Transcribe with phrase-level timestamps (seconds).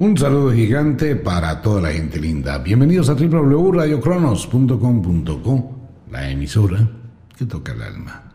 [0.00, 2.56] Un saludo gigante para toda la gente linda.
[2.56, 5.76] Bienvenidos a www.radiocronos.com.co,
[6.10, 6.88] la emisora
[7.36, 8.32] que toca el alma.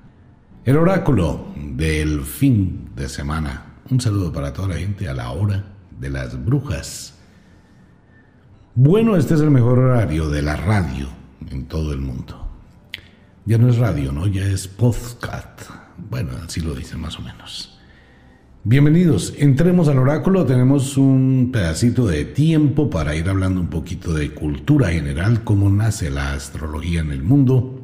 [0.64, 3.78] El oráculo del fin de semana.
[3.90, 5.64] Un saludo para toda la gente a la hora
[6.00, 7.16] de las brujas.
[8.76, 11.08] Bueno, este es el mejor horario de la radio
[11.50, 12.48] en todo el mundo.
[13.46, 14.28] Ya no es radio, ¿no?
[14.28, 15.62] Ya es podcast.
[16.12, 17.75] Bueno, así lo dicen más o menos.
[18.68, 24.32] Bienvenidos, entremos al oráculo, tenemos un pedacito de tiempo para ir hablando un poquito de
[24.32, 27.80] cultura general, cómo nace la astrología en el mundo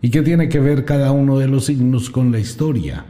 [0.00, 3.04] y qué tiene que ver cada uno de los signos con la historia.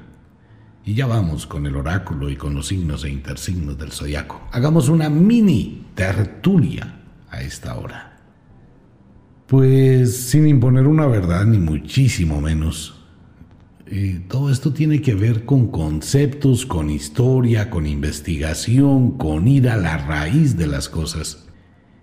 [0.85, 4.49] Y ya vamos con el oráculo y con los signos e intersignos del zodiaco.
[4.51, 6.99] Hagamos una mini tertulia
[7.31, 8.19] a esta hora.
[9.47, 12.96] Pues sin imponer una verdad ni muchísimo menos,
[13.89, 19.77] eh, todo esto tiene que ver con conceptos, con historia, con investigación, con ir a
[19.77, 21.47] la raíz de las cosas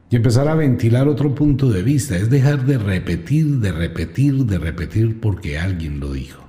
[0.09, 2.15] y empezar a ventilar otro punto de vista.
[2.15, 6.43] Es dejar de repetir, de repetir, de repetir porque alguien lo dijo.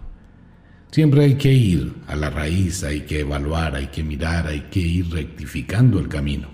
[0.93, 4.79] Siempre hay que ir a la raíz, hay que evaluar, hay que mirar, hay que
[4.79, 6.49] ir rectificando el camino.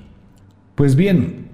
[0.74, 1.48] Pues bien,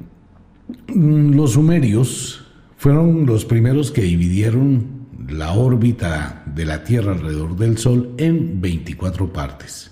[0.94, 2.44] mm, los sumerios
[2.76, 4.95] fueron los primeros que dividieron
[5.28, 9.90] la órbita de la Tierra alrededor del Sol en 24 partes.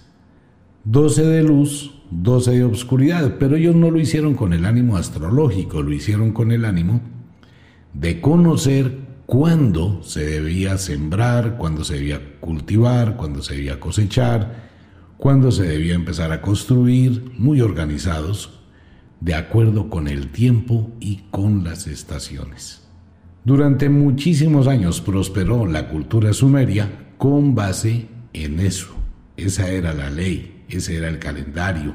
[0.84, 5.82] 12 de luz, 12 de obscuridad, pero ellos no lo hicieron con el ánimo astrológico,
[5.82, 7.00] lo hicieron con el ánimo
[7.94, 14.70] de conocer cuándo se debía sembrar, cuándo se debía cultivar, cuándo se debía cosechar,
[15.16, 18.60] cuándo se debía empezar a construir, muy organizados,
[19.20, 22.83] de acuerdo con el tiempo y con las estaciones.
[23.44, 28.94] Durante muchísimos años prosperó la cultura sumeria con base en eso.
[29.36, 31.94] Esa era la ley, ese era el calendario.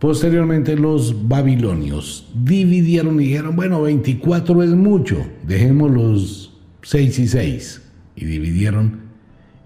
[0.00, 7.82] Posteriormente los babilonios dividieron y dijeron, bueno, 24 es mucho, dejemos los 6 y 6.
[8.16, 9.02] Y dividieron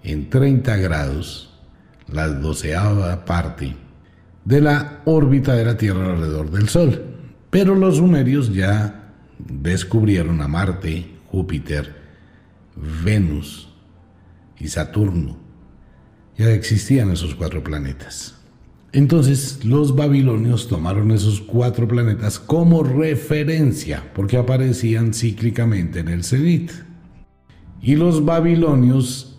[0.02, 1.58] en 30 grados
[2.12, 3.74] la doceava parte
[4.44, 7.02] de la órbita de la Tierra alrededor del Sol.
[7.48, 9.05] Pero los sumerios ya
[9.38, 11.94] descubrieron a Marte, Júpiter,
[13.04, 13.69] Venus
[14.58, 15.36] y Saturno.
[16.36, 18.34] Ya existían esos cuatro planetas.
[18.92, 26.70] Entonces los babilonios tomaron esos cuatro planetas como referencia porque aparecían cíclicamente en el cenit.
[27.82, 29.38] Y los babilonios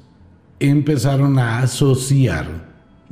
[0.60, 2.68] empezaron a asociar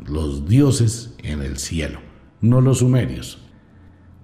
[0.05, 1.99] los dioses en el cielo,
[2.41, 3.39] no los sumerios.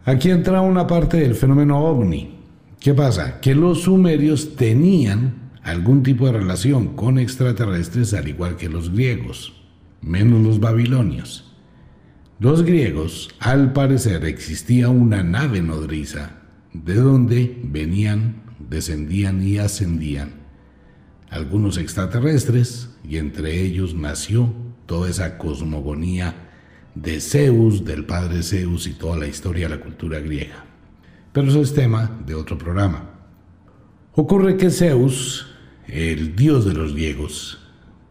[0.05, 2.40] Aquí entra una parte del fenómeno ovni.
[2.81, 3.39] ¿Qué pasa?
[3.41, 9.53] Que los sumerios tenían algún tipo de relación con extraterrestres al igual que los griegos,
[10.01, 11.53] menos los babilonios.
[12.39, 16.39] Los griegos, al parecer, existía una nave nodriza
[16.73, 20.41] de donde venían, descendían y ascendían
[21.29, 24.55] algunos extraterrestres y entre ellos nació
[24.87, 26.49] toda esa cosmogonía
[26.95, 30.70] de Zeus, del padre Zeus y toda la historia de la cultura griega.
[31.33, 33.09] Pero eso es tema de otro programa.
[34.13, 35.47] Ocurre que Zeus,
[35.87, 37.59] el dios de los griegos,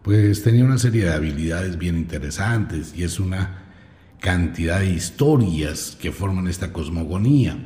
[0.02, 3.64] pues tenía una serie de habilidades bien interesantes y es una
[4.20, 7.58] cantidad de historias que forman esta cosmogonía.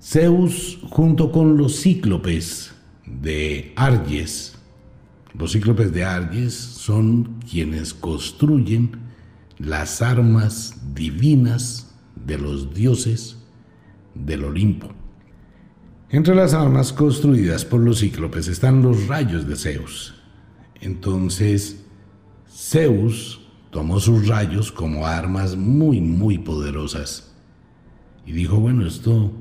[0.00, 2.72] Zeus junto con los cíclopes
[3.04, 4.56] de Arges,
[5.36, 8.92] los cíclopes de Arges son quienes construyen
[9.58, 13.37] las armas divinas de los dioses
[14.24, 14.88] del Olimpo.
[16.10, 20.14] Entre las armas construidas por los cíclopes están los rayos de Zeus.
[20.80, 21.84] Entonces,
[22.50, 27.34] Zeus tomó sus rayos como armas muy, muy poderosas.
[28.24, 29.32] Y dijo, bueno, esto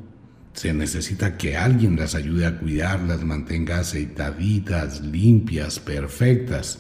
[0.52, 6.80] se necesita que alguien las ayude a cuidarlas, mantenga aceitaditas, limpias, perfectas.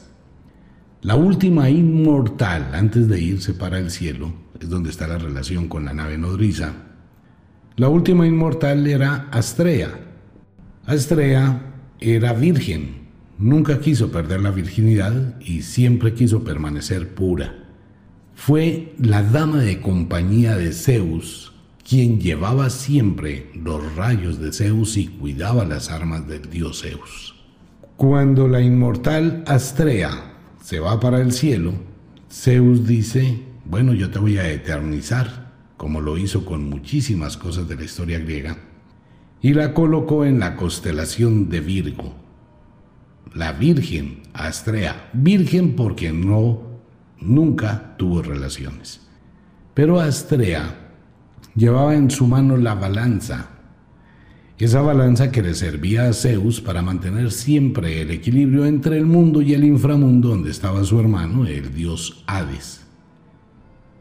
[1.01, 5.85] La última inmortal antes de irse para el cielo es donde está la relación con
[5.85, 6.86] la nave nodriza
[7.77, 9.99] la última inmortal era Astrea.
[10.87, 11.61] Astrea
[11.99, 13.07] era virgen,
[13.37, 17.53] nunca quiso perder la virginidad y siempre quiso permanecer pura.
[18.33, 21.53] Fue la dama de compañía de Zeus
[21.87, 27.35] quien llevaba siempre los rayos de Zeus y cuidaba las armas del dios Zeus.
[27.95, 31.73] Cuando la inmortal Astrea se va para el cielo,
[32.29, 35.46] Zeus dice, bueno, yo te voy a eternizar
[35.77, 38.57] como lo hizo con muchísimas cosas de la historia griega,
[39.41, 42.15] y la colocó en la constelación de Virgo.
[43.33, 46.61] La Virgen Astrea, virgen porque no
[47.19, 49.01] nunca tuvo relaciones.
[49.73, 50.87] Pero Astrea
[51.55, 53.49] llevaba en su mano la balanza.
[54.57, 59.43] Esa balanza que le servía a Zeus para mantener siempre el equilibrio entre el mundo
[59.43, 62.83] y el inframundo donde estaba su hermano, el dios Hades.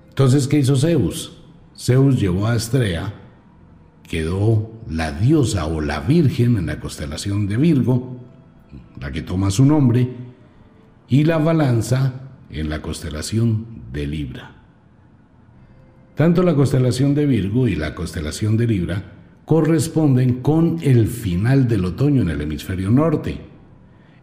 [0.09, 1.36] Entonces, ¿qué hizo Zeus?
[1.79, 3.13] Zeus llevó a Astrea,
[4.09, 8.17] quedó la diosa o la virgen en la constelación de Virgo,
[9.01, 10.09] la que toma su nombre,
[11.09, 12.15] y la balanza
[12.51, 14.53] en la constelación de Libra.
[16.15, 19.13] Tanto la constelación de Virgo y la constelación de Libra
[19.45, 23.39] corresponden con el final del otoño en el hemisferio norte,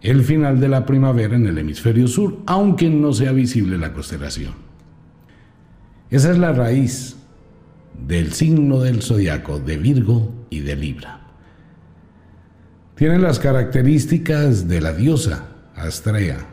[0.02, 4.54] el final de la primavera en el hemisferio sur, aunque no sea visible la constelación.
[6.10, 7.16] Esa es la raíz
[8.07, 11.22] del signo del zodiaco de Virgo y de Libra.
[12.95, 16.48] Tienen las características de la diosa Astrea,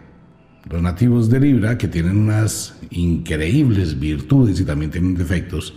[0.70, 5.74] los nativos de Libra, que tienen unas increíbles virtudes y también tienen defectos,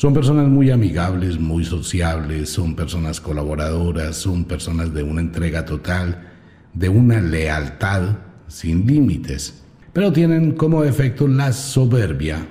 [0.00, 6.22] son personas muy amigables, muy sociables, son personas colaboradoras, son personas de una entrega total,
[6.72, 8.16] de una lealtad
[8.48, 12.46] sin límites, pero tienen como defecto la soberbia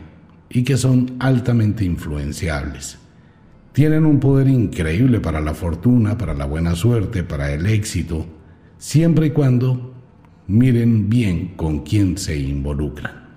[0.49, 2.97] y que son altamente influenciables.
[3.71, 8.25] Tienen un poder increíble para la fortuna, para la buena suerte, para el éxito,
[8.77, 9.93] siempre y cuando
[10.47, 13.29] miren bien con quién se involucran.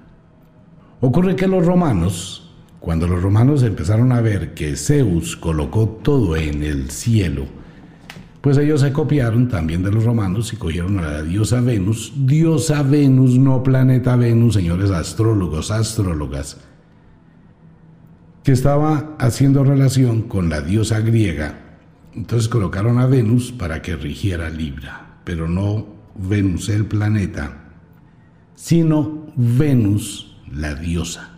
[1.00, 6.62] Ocurre que los romanos, cuando los romanos empezaron a ver que Zeus colocó todo en
[6.62, 7.44] el cielo,
[8.41, 12.82] pues ellos se copiaron también de los romanos y cogieron a la diosa Venus, diosa
[12.82, 16.59] Venus, no planeta Venus, señores astrólogos, astrólogas,
[18.42, 21.58] que estaba haciendo relación con la diosa griega.
[22.14, 27.70] Entonces colocaron a Venus para que rigiera Libra, pero no Venus el planeta,
[28.54, 31.30] sino Venus la diosa.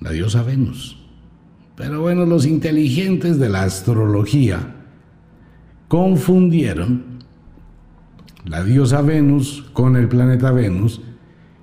[0.00, 0.96] La diosa Venus.
[1.76, 4.74] Pero bueno, los inteligentes de la astrología
[5.88, 7.20] confundieron
[8.44, 11.00] la diosa Venus con el planeta Venus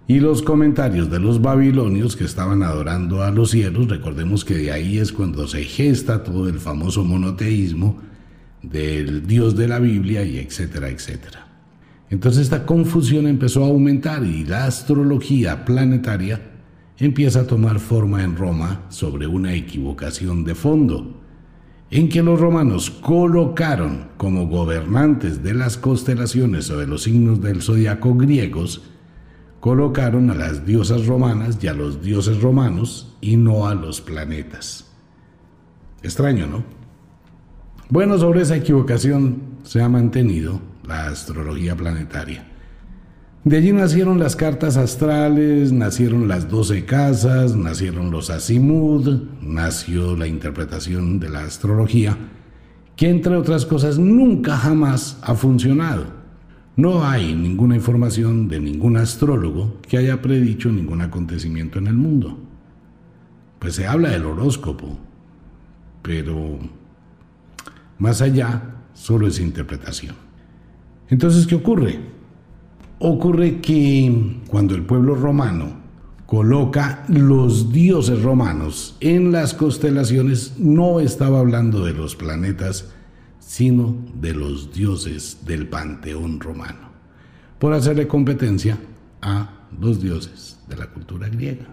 [0.08, 4.72] y los comentarios de los babilonios que estaban adorando a los cielos, recordemos que de
[4.72, 8.00] ahí es cuando se gesta todo el famoso monoteísmo,
[8.64, 11.48] del Dios de la Biblia y etcétera, etcétera.
[12.10, 16.42] Entonces esta confusión empezó a aumentar y la astrología planetaria
[16.98, 21.22] empieza a tomar forma en Roma sobre una equivocación de fondo,
[21.92, 27.62] en que los romanos colocaron como gobernantes de las constelaciones o de los signos del
[27.62, 28.82] zodiaco griegos,
[29.68, 34.86] colocaron a las diosas romanas y a los dioses romanos y no a los planetas.
[36.02, 36.64] Extraño, ¿no?
[37.90, 42.48] Bueno, sobre esa equivocación se ha mantenido la astrología planetaria.
[43.44, 50.28] De allí nacieron las cartas astrales, nacieron las doce casas, nacieron los azimud, nació la
[50.28, 52.18] interpretación de la astrología,
[52.96, 56.17] que entre otras cosas nunca jamás ha funcionado.
[56.78, 62.38] No hay ninguna información de ningún astrólogo que haya predicho ningún acontecimiento en el mundo.
[63.58, 64.96] Pues se habla del horóscopo,
[66.04, 66.60] pero
[67.98, 70.16] más allá, solo es interpretación.
[71.10, 72.00] Entonces, ¿qué ocurre?
[73.00, 75.78] Ocurre que cuando el pueblo romano
[76.28, 82.94] coloca los dioses romanos en las constelaciones, no estaba hablando de los planetas,
[83.48, 86.90] sino de los dioses del panteón romano,
[87.58, 88.78] por hacerle competencia
[89.22, 91.66] a los dioses de la cultura griega.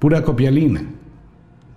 [0.00, 0.82] Pura copialina,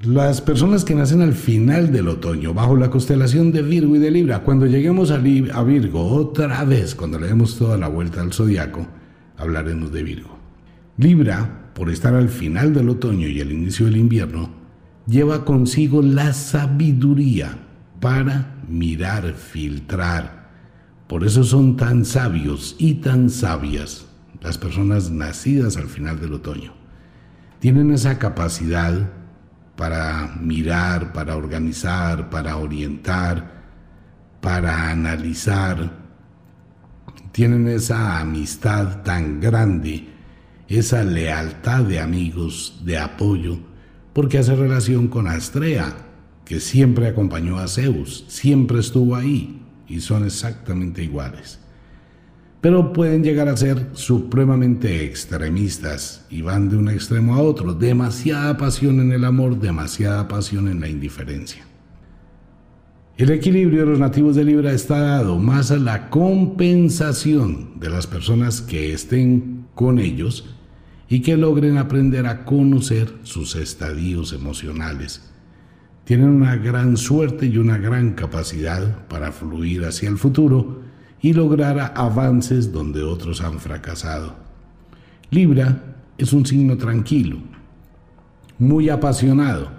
[0.01, 4.10] las personas que nacen al final del otoño, bajo la constelación de Virgo y de
[4.10, 8.88] Libra, cuando lleguemos a, Virgo otra vez, cuando le demos toda la vuelta al zodiaco,
[9.38, 10.36] hablaremos de Virgo.
[10.98, 14.50] Libra, por estar al final del otoño y el inicio del invierno,
[15.05, 17.60] lleva consigo la sabiduría
[18.00, 20.50] para mirar, filtrar.
[21.08, 24.05] Por eso son tan sabios y tan sabias
[24.41, 26.74] las personas nacidas al final del otoño.
[27.60, 29.10] Tienen esa capacidad
[29.75, 33.63] para mirar, para organizar, para orientar,
[34.41, 35.91] para analizar.
[37.32, 40.10] Tienen esa amistad tan grande,
[40.67, 43.60] esa lealtad de amigos, de apoyo,
[44.13, 45.96] porque hace relación con Astrea,
[46.46, 51.60] que siempre acompañó a Zeus, siempre estuvo ahí y son exactamente iguales
[52.64, 57.74] pero pueden llegar a ser supremamente extremistas y van de un extremo a otro.
[57.74, 61.66] Demasiada pasión en el amor, demasiada pasión en la indiferencia.
[63.18, 68.08] El equilibrio de los nativos de Libra está dado más a la compensación de las
[68.08, 70.56] personas que estén con ellos
[71.10, 75.33] y que logren aprender a conocer sus estadios emocionales.
[76.05, 80.81] Tienen una gran suerte y una gran capacidad para fluir hacia el futuro
[81.22, 84.36] y lograr avances donde otros han fracasado.
[85.31, 87.38] Libra es un signo tranquilo,
[88.60, 89.72] muy apasionado,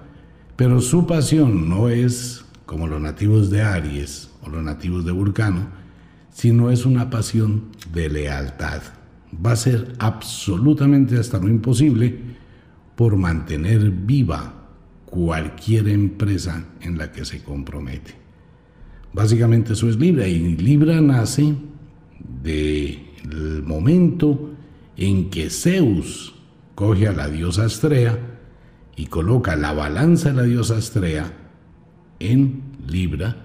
[0.56, 5.68] pero su pasión no es como los nativos de Aries o los nativos de Vulcano,
[6.30, 8.82] sino es una pasión de lealtad
[9.34, 12.18] va a ser absolutamente hasta lo imposible
[12.94, 14.63] por mantener viva
[15.14, 18.14] cualquier empresa en la que se compromete.
[19.12, 21.54] Básicamente eso es Libra y Libra nace
[22.42, 24.50] del momento
[24.96, 26.34] en que Zeus
[26.74, 28.18] coge a la diosa Astrea
[28.96, 31.32] y coloca la balanza de la diosa Astrea
[32.18, 33.36] en Libra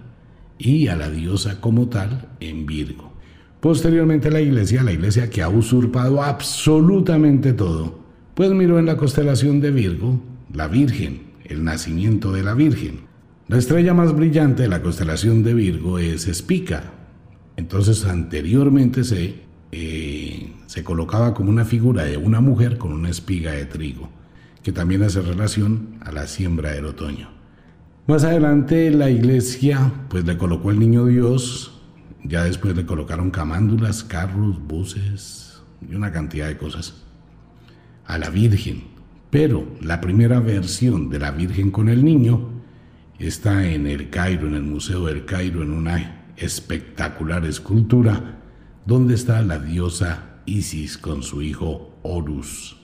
[0.57, 3.13] y a la diosa como tal en Virgo.
[3.59, 7.99] Posteriormente la iglesia, la iglesia que ha usurpado absolutamente todo,
[8.33, 10.19] pues miró en la constelación de Virgo
[10.51, 13.01] la Virgen, el nacimiento de la Virgen.
[13.47, 16.93] La estrella más brillante de la constelación de Virgo es Espica.
[17.57, 19.41] Entonces anteriormente se,
[19.71, 24.09] eh, se colocaba como una figura de una mujer con una espiga de trigo,
[24.63, 27.29] que también hace relación a la siembra del otoño.
[28.07, 31.75] Más adelante la iglesia pues le colocó el niño Dios
[32.23, 36.93] ya después le colocaron camándulas, carros, buses y una cantidad de cosas.
[38.05, 38.83] A la Virgen.
[39.29, 42.49] Pero la primera versión de la Virgen con el niño
[43.19, 48.39] está en el Cairo, en el Museo del Cairo, en una espectacular escultura
[48.85, 52.77] donde está la diosa Isis con su hijo Horus.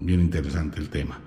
[0.00, 1.20] Bien interesante el tema.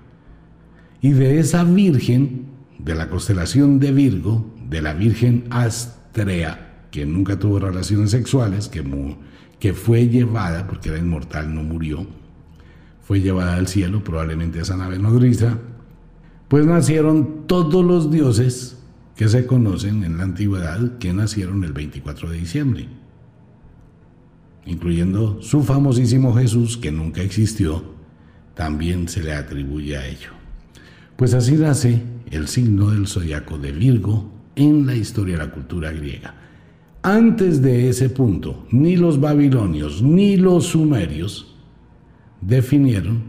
[1.00, 2.46] Y de esa Virgen,
[2.78, 9.72] de la constelación de Virgo, de la Virgen Astrea, que nunca tuvo relaciones sexuales, que,
[9.72, 12.06] fue llevada, porque era inmortal, no murió,
[13.10, 15.58] fue llevada al cielo, probablemente esa nave nodriza,
[16.46, 18.78] pues nacieron todos los dioses
[19.16, 22.86] que se conocen en la antigüedad que nacieron el 24 de diciembre,
[24.64, 27.82] incluyendo su famosísimo Jesús que nunca existió,
[28.54, 30.30] también se le atribuye a ello.
[31.16, 35.90] Pues así nace el signo del zodiaco de Virgo en la historia de la cultura
[35.90, 36.36] griega.
[37.02, 41.49] Antes de ese punto, ni los babilonios ni los sumerios
[42.40, 43.24] definieron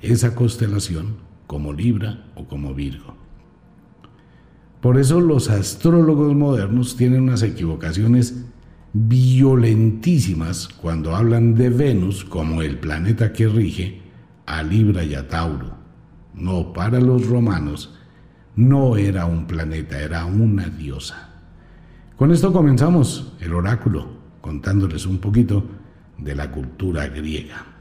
[0.00, 1.16] esa constelación
[1.46, 3.14] como Libra o como Virgo.
[4.80, 8.44] Por eso los astrólogos modernos tienen unas equivocaciones
[8.92, 14.02] violentísimas cuando hablan de Venus como el planeta que rige
[14.46, 15.74] a Libra y a Tauro.
[16.34, 17.94] No, para los romanos
[18.56, 21.30] no era un planeta, era una diosa.
[22.16, 24.06] Con esto comenzamos el oráculo,
[24.40, 25.64] contándoles un poquito
[26.18, 27.73] de la cultura griega.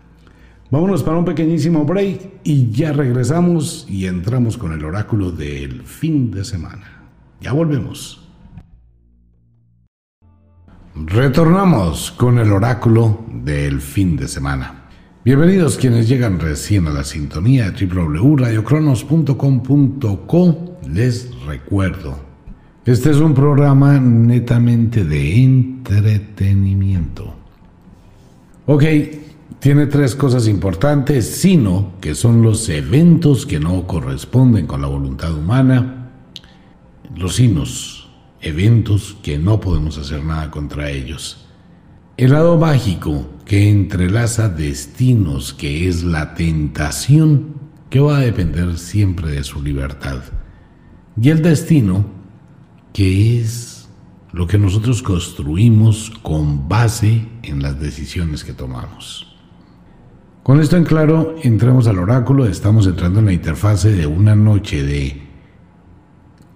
[0.74, 6.32] Vámonos para un pequeñísimo break y ya regresamos y entramos con el oráculo del fin
[6.32, 7.04] de semana.
[7.42, 8.28] Ya volvemos.
[10.96, 14.86] Retornamos con el oráculo del fin de semana.
[15.24, 20.80] Bienvenidos quienes llegan recién a la sintonía de www.radiocronos.com.co.
[20.90, 22.18] Les recuerdo
[22.84, 27.36] este es un programa netamente de entretenimiento.
[28.66, 28.84] Ok,
[29.64, 35.34] tiene tres cosas importantes, sino que son los eventos que no corresponden con la voluntad
[35.34, 36.12] humana,
[37.16, 38.10] los sinos,
[38.42, 41.46] eventos que no podemos hacer nada contra ellos.
[42.18, 47.56] El lado mágico que entrelaza destinos, que es la tentación,
[47.90, 50.24] que va a depender siempre de su libertad.
[51.16, 52.06] Y el destino,
[52.92, 53.88] que es
[54.34, 59.33] lo que nosotros construimos con base en las decisiones que tomamos.
[60.44, 64.84] Con esto en claro, entramos al oráculo, estamos entrando en la interfase de una noche
[64.84, 65.22] de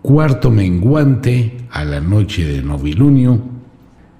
[0.01, 3.39] cuarto menguante a la noche de novilunio.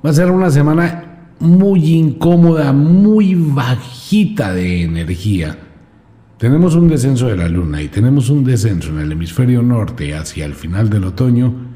[0.06, 5.58] Va a ser una semana muy incómoda, muy bajita de energía.
[6.38, 10.46] Tenemos un descenso de la luna y tenemos un descenso en el hemisferio norte hacia
[10.46, 11.68] el final del otoño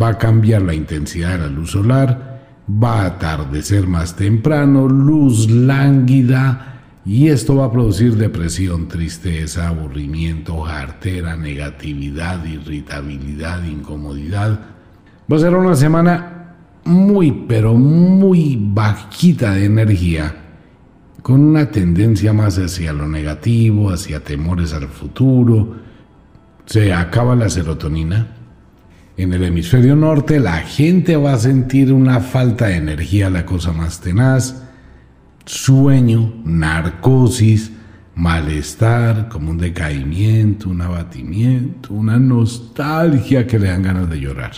[0.00, 5.50] va a cambiar la intensidad de la luz solar, va a atardecer más temprano, luz
[5.50, 6.75] lánguida,
[7.06, 14.60] y esto va a producir depresión, tristeza, aburrimiento, jartera, negatividad, irritabilidad, incomodidad.
[15.30, 20.34] Va a ser una semana muy, pero muy bajita de energía,
[21.22, 25.76] con una tendencia más hacia lo negativo, hacia temores al futuro.
[26.64, 28.36] Se acaba la serotonina,
[29.16, 33.72] en el hemisferio norte la gente va a sentir una falta de energía, la cosa
[33.72, 34.65] más tenaz,
[35.46, 37.72] sueño, narcosis,
[38.16, 44.52] malestar, como un decaimiento, un abatimiento, una nostalgia que le dan ganas de llorar.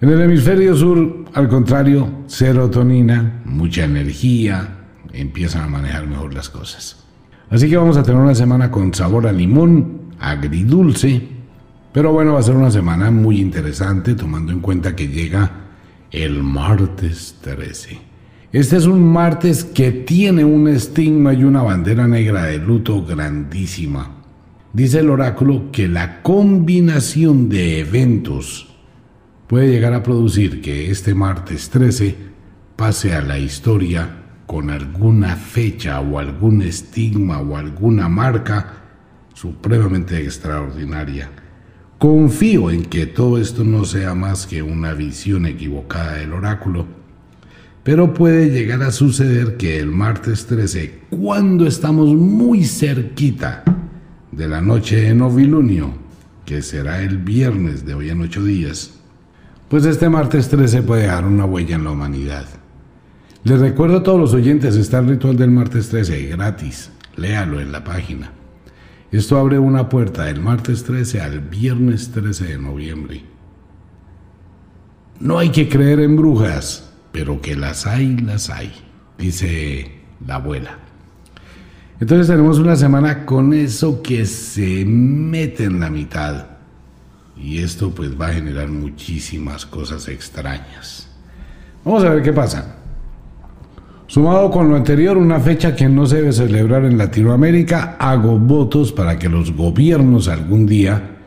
[0.00, 4.78] En el hemisferio sur, al contrario, serotonina, mucha energía,
[5.12, 7.04] empiezan a manejar mejor las cosas.
[7.50, 11.28] Así que vamos a tener una semana con sabor a limón, agridulce,
[11.92, 15.50] pero bueno, va a ser una semana muy interesante tomando en cuenta que llega
[16.10, 18.09] el martes 13.
[18.52, 24.10] Este es un martes que tiene un estigma y una bandera negra de luto grandísima.
[24.72, 28.76] Dice el oráculo que la combinación de eventos
[29.46, 32.16] puede llegar a producir que este martes 13
[32.74, 34.16] pase a la historia
[34.46, 38.82] con alguna fecha o algún estigma o alguna marca
[39.32, 41.30] supremamente extraordinaria.
[41.98, 46.99] Confío en que todo esto no sea más que una visión equivocada del oráculo
[47.90, 53.64] pero puede llegar a suceder que el martes 13, cuando estamos muy cerquita
[54.30, 55.90] de la noche de novilunio,
[56.46, 58.92] que será el viernes de hoy en ocho días,
[59.68, 62.46] pues este martes 13 puede dejar una huella en la humanidad.
[63.42, 67.72] Les recuerdo a todos los oyentes, está el ritual del martes 13, gratis, léalo en
[67.72, 68.30] la página.
[69.10, 73.24] Esto abre una puerta del martes 13 al viernes 13 de noviembre.
[75.18, 78.72] No hay que creer en brujas, pero que las hay, las hay,
[79.18, 80.78] dice la abuela.
[82.00, 86.46] Entonces tenemos una semana con eso que se mete en la mitad.
[87.36, 91.08] Y esto pues va a generar muchísimas cosas extrañas.
[91.84, 92.76] Vamos a ver qué pasa.
[94.06, 98.92] Sumado con lo anterior, una fecha que no se debe celebrar en Latinoamérica, hago votos
[98.92, 101.18] para que los gobiernos algún día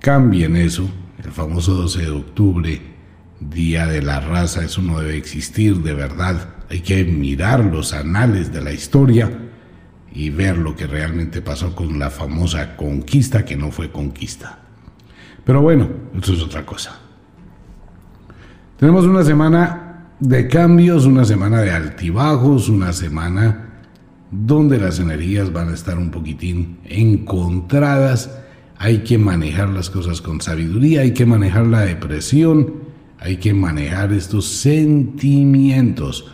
[0.00, 0.88] cambien eso,
[1.22, 2.91] el famoso 12 de octubre,
[3.50, 6.48] Día de la Raza, eso no debe existir de verdad.
[6.70, 9.30] Hay que mirar los anales de la historia
[10.14, 14.58] y ver lo que realmente pasó con la famosa conquista que no fue conquista.
[15.44, 15.88] Pero bueno,
[16.20, 16.98] eso es otra cosa.
[18.78, 23.68] Tenemos una semana de cambios, una semana de altibajos, una semana
[24.30, 28.38] donde las energías van a estar un poquitín encontradas.
[28.78, 32.81] Hay que manejar las cosas con sabiduría, hay que manejar la depresión,
[33.22, 36.26] hay que manejar estos sentimientos.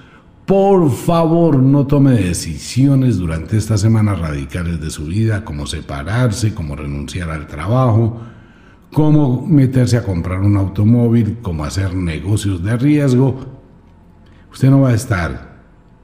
[0.47, 6.75] Por favor, no tome decisiones durante estas semanas radicales de su vida, como separarse, como
[6.75, 8.23] renunciar al trabajo,
[8.91, 13.39] como meterse a comprar un automóvil, como hacer negocios de riesgo.
[14.51, 15.59] Usted no va a estar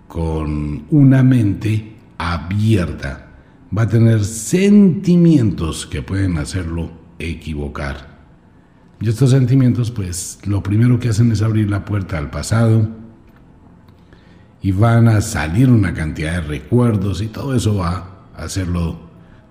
[0.07, 3.31] con una mente abierta.
[3.77, 8.14] Va a tener sentimientos que pueden hacerlo equivocar.
[9.05, 12.89] Y estos sentimientos, pues, lo primero que hacen es abrir la puerta al pasado
[14.63, 18.99] y van a salir una cantidad de recuerdos y todo eso va a hacerlo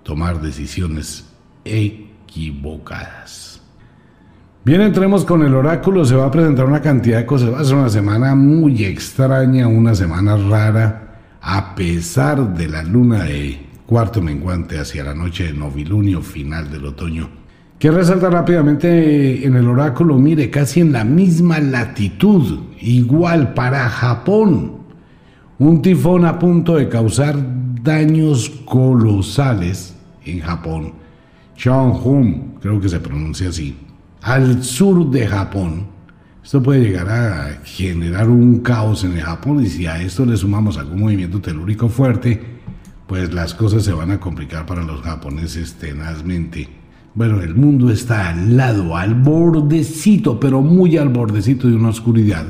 [0.02, 1.26] tomar decisiones
[1.64, 3.60] equivocadas.
[4.64, 7.64] Bien, entremos con el oráculo, se va a presentar una cantidad de cosas, va a
[7.64, 14.20] ser una semana muy extraña, una semana rara, a pesar de la luna de cuarto
[14.20, 17.43] menguante hacia la noche de novilunio final del otoño
[17.78, 24.78] que resalta rápidamente en el oráculo, mire, casi en la misma latitud, igual para Japón.
[25.58, 27.36] Un tifón a punto de causar
[27.82, 30.94] daños colosales en Japón.
[31.56, 33.76] Cheonghum, creo que se pronuncia así,
[34.22, 35.86] al sur de Japón.
[36.42, 40.36] Esto puede llegar a generar un caos en el Japón y si a esto le
[40.36, 42.40] sumamos algún movimiento telúrico fuerte,
[43.06, 46.83] pues las cosas se van a complicar para los japoneses tenazmente.
[47.14, 52.44] Bueno, el mundo está al lado, al bordecito, pero muy al bordecito de una oscuridad.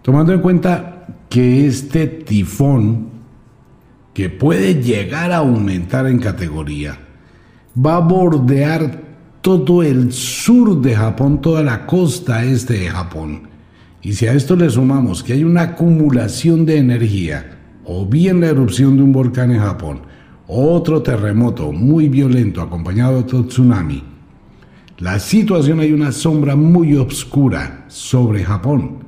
[0.00, 3.08] Tomando en cuenta que este tifón,
[4.12, 6.96] que puede llegar a aumentar en categoría,
[7.84, 9.02] va a bordear
[9.40, 13.48] todo el sur de Japón, toda la costa este de Japón.
[14.02, 18.46] Y si a esto le sumamos que hay una acumulación de energía, o bien la
[18.46, 20.02] erupción de un volcán en Japón,
[20.46, 24.02] otro terremoto muy violento acompañado de tsunami.
[24.98, 28.98] La situación hay una sombra muy oscura sobre Japón.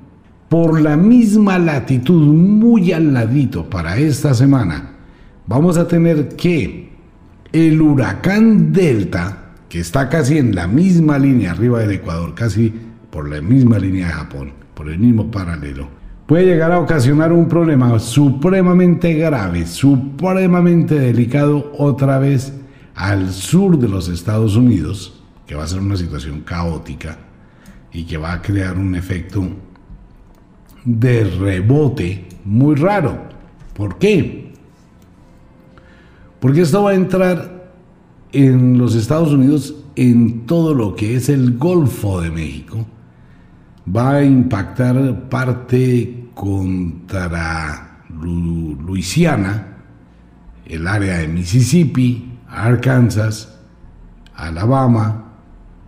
[0.49, 4.93] Por la misma latitud, muy al ladito para esta semana,
[5.47, 6.91] vamos a tener que
[7.53, 12.73] el huracán Delta, que está casi en la misma línea arriba del Ecuador, casi
[13.11, 15.89] por la misma línea de Japón, por el mismo paralelo,
[16.27, 22.53] puede llegar a ocasionar un problema supremamente grave, supremamente delicado otra vez
[22.95, 27.19] al sur de los Estados Unidos, que va a ser una situación caótica
[27.93, 29.47] y que va a crear un efecto
[30.85, 33.17] de rebote muy raro.
[33.75, 34.53] ¿Por qué?
[36.41, 37.73] Porque esto va a entrar
[38.33, 42.87] en los Estados Unidos en todo lo que es el Golfo de México.
[43.95, 49.77] Va a impactar parte contra Luisiana,
[50.65, 53.59] el área de Mississippi, Arkansas,
[54.35, 55.35] Alabama,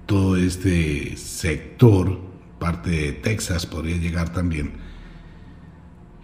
[0.07, 2.19] todo este sector,
[2.59, 4.89] parte de Texas podría llegar también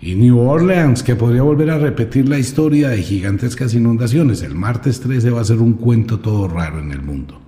[0.04, 4.42] y New Orleans, que podría volver a repetir la historia de gigantescas inundaciones.
[4.42, 7.40] El martes 13 va a ser un cuento todo raro en el mundo.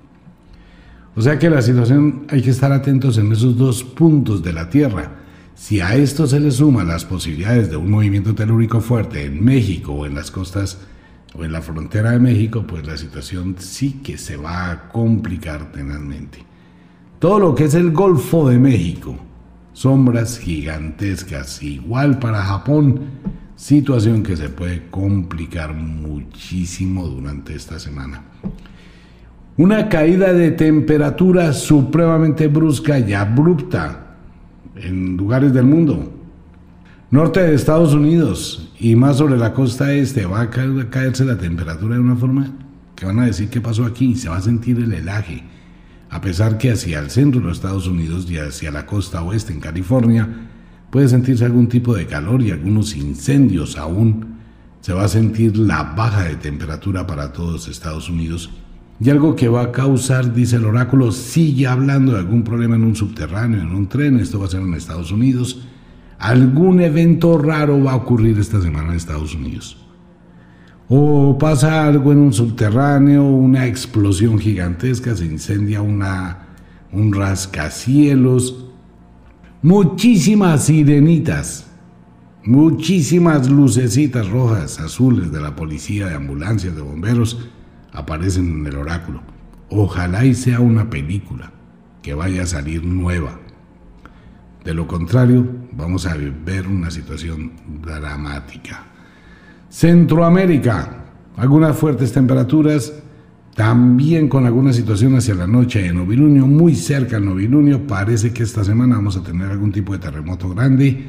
[1.16, 4.68] O sea que la situación hay que estar atentos en esos dos puntos de la
[4.68, 5.12] Tierra.
[5.55, 9.92] Si a esto se le suman las posibilidades de un movimiento telúrico fuerte en México
[9.92, 10.79] o en las costas
[11.35, 15.72] o en la frontera de México, pues la situación sí que se va a complicar
[15.72, 16.44] tenazmente.
[17.18, 19.16] Todo lo que es el Golfo de México,
[19.72, 23.00] sombras gigantescas, igual para Japón,
[23.57, 28.22] situación que se puede complicar muchísimo durante esta semana.
[29.59, 34.16] Una caída de temperatura supremamente brusca y abrupta
[34.75, 36.12] en lugares del mundo.
[37.11, 41.95] Norte de Estados Unidos y más sobre la costa este va a caerse la temperatura
[41.95, 42.53] de una forma
[42.95, 45.45] que van a decir qué pasó aquí, se va a sentir el helaje
[46.11, 49.61] a pesar que hacia el centro de Estados Unidos y hacia la costa oeste en
[49.61, 50.29] California
[50.90, 54.37] puede sentirse algún tipo de calor y algunos incendios aún.
[54.81, 58.51] Se va a sentir la baja de temperatura para todos Estados Unidos
[58.98, 62.85] y algo que va a causar, dice el oráculo, sigue hablando de algún problema en
[62.85, 65.66] un subterráneo, en un tren, esto va a ser en Estados Unidos.
[66.18, 69.76] Algún evento raro va a ocurrir esta semana en Estados Unidos.
[70.88, 76.46] O pasa algo en un subterráneo, una explosión gigantesca, se incendia una,
[76.90, 78.66] un rascacielos,
[79.61, 81.66] muchísimas sirenitas,
[82.44, 87.46] muchísimas lucecitas rojas, azules de la policía, de ambulancias, de bomberos,
[87.92, 89.22] aparecen en el oráculo.
[89.70, 91.53] Ojalá y sea una película
[92.03, 93.38] que vaya a salir nueva.
[94.64, 98.85] De lo contrario, vamos a ver una situación dramática.
[99.68, 101.05] Centroamérica,
[101.37, 102.92] algunas fuertes temperaturas,
[103.55, 108.42] también con alguna situación hacia la noche en novilunio, muy cerca al novilunio, parece que
[108.42, 111.05] esta semana vamos a tener algún tipo de terremoto grande.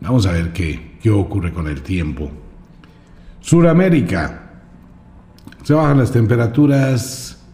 [0.00, 2.30] Vamos a ver qué, qué ocurre con el tiempo.
[3.40, 4.45] Suramérica,
[5.66, 7.44] se bajan las temperaturas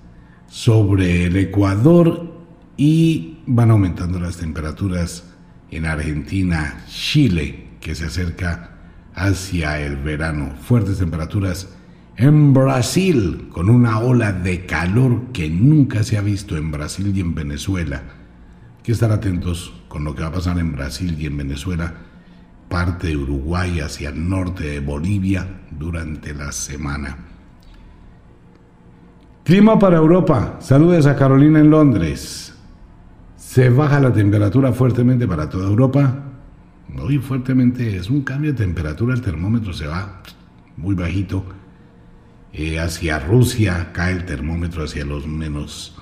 [0.46, 2.30] sobre el Ecuador
[2.76, 5.32] y van aumentando las temperaturas
[5.70, 8.72] en Argentina, Chile, que se acerca
[9.14, 10.52] hacia el verano.
[10.60, 11.70] Fuertes temperaturas
[12.18, 17.20] en Brasil, con una ola de calor que nunca se ha visto en Brasil y
[17.20, 18.02] en Venezuela.
[18.76, 21.94] Hay que estar atentos con lo que va a pasar en Brasil y en Venezuela,
[22.68, 27.31] parte de Uruguay hacia el norte de Bolivia durante la semana.
[29.44, 30.56] Clima para Europa.
[30.60, 32.54] Saludes a Carolina en Londres.
[33.36, 36.32] Se baja la temperatura fuertemente para toda Europa
[36.92, 40.22] muy fuertemente, es un cambio de temperatura, el termómetro se va
[40.76, 41.44] muy bajito.
[42.52, 45.96] Eh, hacia Rusia cae el termómetro hacia los menos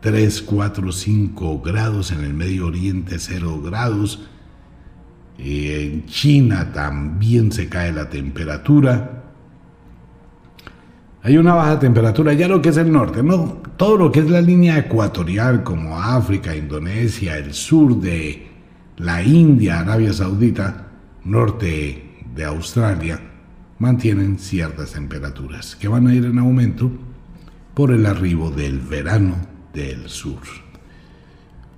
[0.00, 4.28] 3, 4, 5 grados, en el Medio Oriente 0 grados.
[5.38, 9.29] Eh, en China también se cae la temperatura.
[11.22, 14.30] Hay una baja temperatura, ya lo que es el norte, no, todo lo que es
[14.30, 18.48] la línea ecuatorial como África, Indonesia, el sur de
[18.96, 20.86] la India, Arabia Saudita,
[21.24, 23.20] norte de Australia,
[23.78, 26.90] mantienen ciertas temperaturas que van a ir en aumento
[27.74, 29.36] por el arribo del verano
[29.74, 30.40] del sur.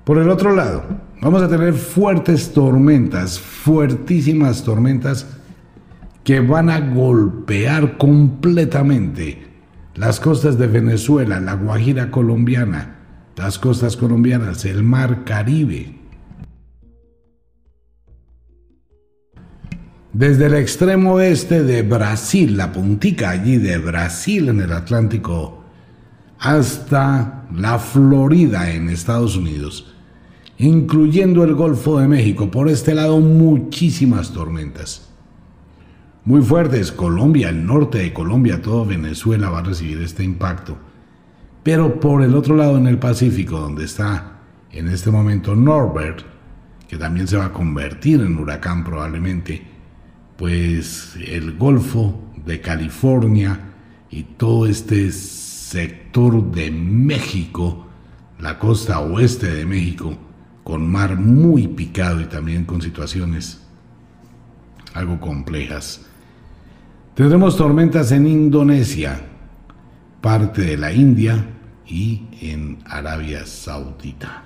[0.05, 0.85] Por el otro lado,
[1.21, 5.27] vamos a tener fuertes tormentas, fuertísimas tormentas
[6.25, 9.47] que van a golpear completamente
[9.95, 12.97] las costas de Venezuela, la Guajira colombiana,
[13.37, 16.03] las costas colombianas, el mar Caribe,
[20.13, 25.65] Desde el extremo oeste de Brasil, la puntica allí de Brasil en el Atlántico,
[26.39, 29.95] hasta la Florida en Estados Unidos,
[30.59, 32.51] incluyendo el Golfo de México.
[32.51, 35.12] Por este lado, muchísimas tormentas.
[36.25, 40.79] Muy fuertes, Colombia, el norte de Colombia, todo Venezuela va a recibir este impacto.
[41.65, 44.39] Pero por el otro lado, en el Pacífico, donde está
[44.71, 46.25] en este momento Norbert,
[46.87, 49.67] que también se va a convertir en huracán probablemente,
[50.37, 53.59] pues el Golfo de California
[54.09, 57.89] y todo este sector de México,
[58.39, 60.17] la costa oeste de México,
[60.63, 63.61] con mar muy picado y también con situaciones
[64.95, 66.07] algo complejas.
[67.15, 69.21] Tendremos tormentas en Indonesia,
[70.23, 71.45] parte de la India
[71.87, 74.45] y en Arabia Saudita.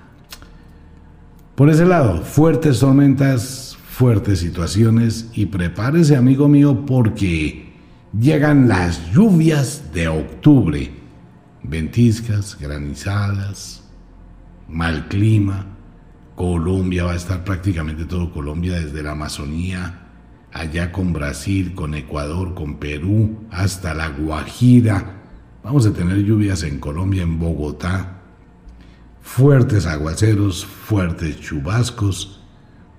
[1.55, 7.71] Por ese lado, fuertes tormentas, fuertes situaciones y prepárese amigo mío porque
[8.19, 10.91] llegan las lluvias de octubre.
[11.63, 13.85] Ventiscas, granizadas,
[14.67, 15.67] mal clima.
[16.35, 20.06] Colombia va a estar prácticamente todo Colombia desde la Amazonía
[20.53, 25.15] allá con Brasil, con Ecuador, con Perú, hasta la Guajira.
[25.63, 28.21] Vamos a tener lluvias en Colombia, en Bogotá,
[29.21, 32.41] fuertes aguaceros, fuertes chubascos.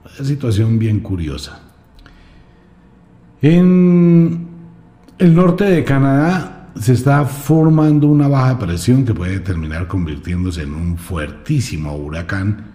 [0.05, 1.61] Una situación bien curiosa.
[3.41, 4.47] En
[5.19, 10.75] el norte de Canadá se está formando una baja presión que puede terminar convirtiéndose en
[10.75, 12.68] un fuertísimo huracán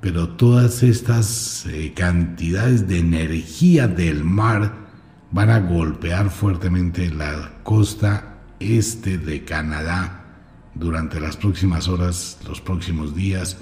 [0.00, 4.74] pero todas estas eh, cantidades de energía del mar
[5.30, 10.24] van a golpear fuertemente la costa este de Canadá
[10.74, 13.58] durante las próximas horas, los próximos días,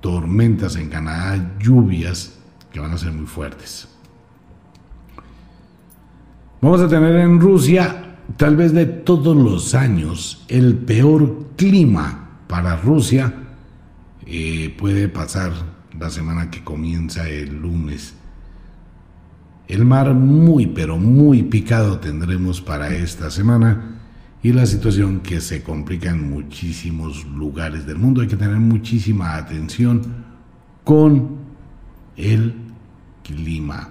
[0.00, 2.38] tormentas en Canadá, lluvias
[2.72, 3.88] que van a ser muy fuertes.
[6.60, 12.76] Vamos a tener en Rusia, tal vez de todos los años, el peor clima para
[12.76, 13.34] Rusia.
[14.26, 18.14] Eh, puede pasar la semana que comienza el lunes.
[19.66, 24.00] El mar muy pero muy picado tendremos para esta semana
[24.42, 28.20] y la situación que se complica en muchísimos lugares del mundo.
[28.20, 30.02] Hay que tener muchísima atención
[30.84, 31.38] con
[32.16, 32.54] el
[33.22, 33.88] clima.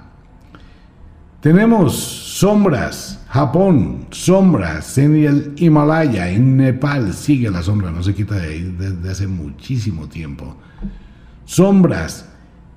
[1.42, 8.36] Tenemos sombras, Japón, sombras en el Himalaya, en Nepal sigue la sombra, no se quita
[8.36, 10.56] de ahí desde hace muchísimo tiempo
[11.46, 12.30] sombras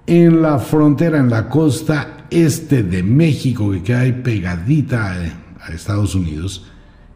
[0.07, 5.13] en la frontera, en la costa este de México, que queda ahí pegadita
[5.61, 6.67] a Estados Unidos,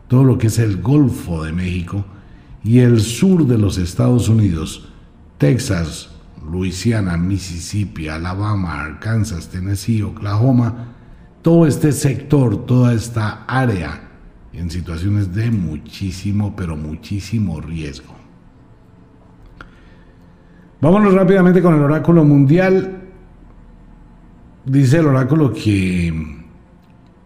[0.08, 2.04] todo lo que es el Golfo de México
[2.64, 4.88] y el sur de los Estados Unidos,
[5.38, 6.10] Texas,
[6.44, 10.94] Luisiana, Mississippi, Alabama, Arkansas, Tennessee, Oklahoma,
[11.42, 14.08] todo este sector, toda esta área
[14.52, 18.19] en situaciones de muchísimo, pero muchísimo riesgo.
[20.80, 23.02] Vámonos rápidamente con el oráculo mundial.
[24.64, 26.40] Dice el oráculo que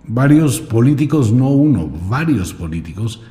[0.07, 3.23] varios políticos, no uno, varios políticos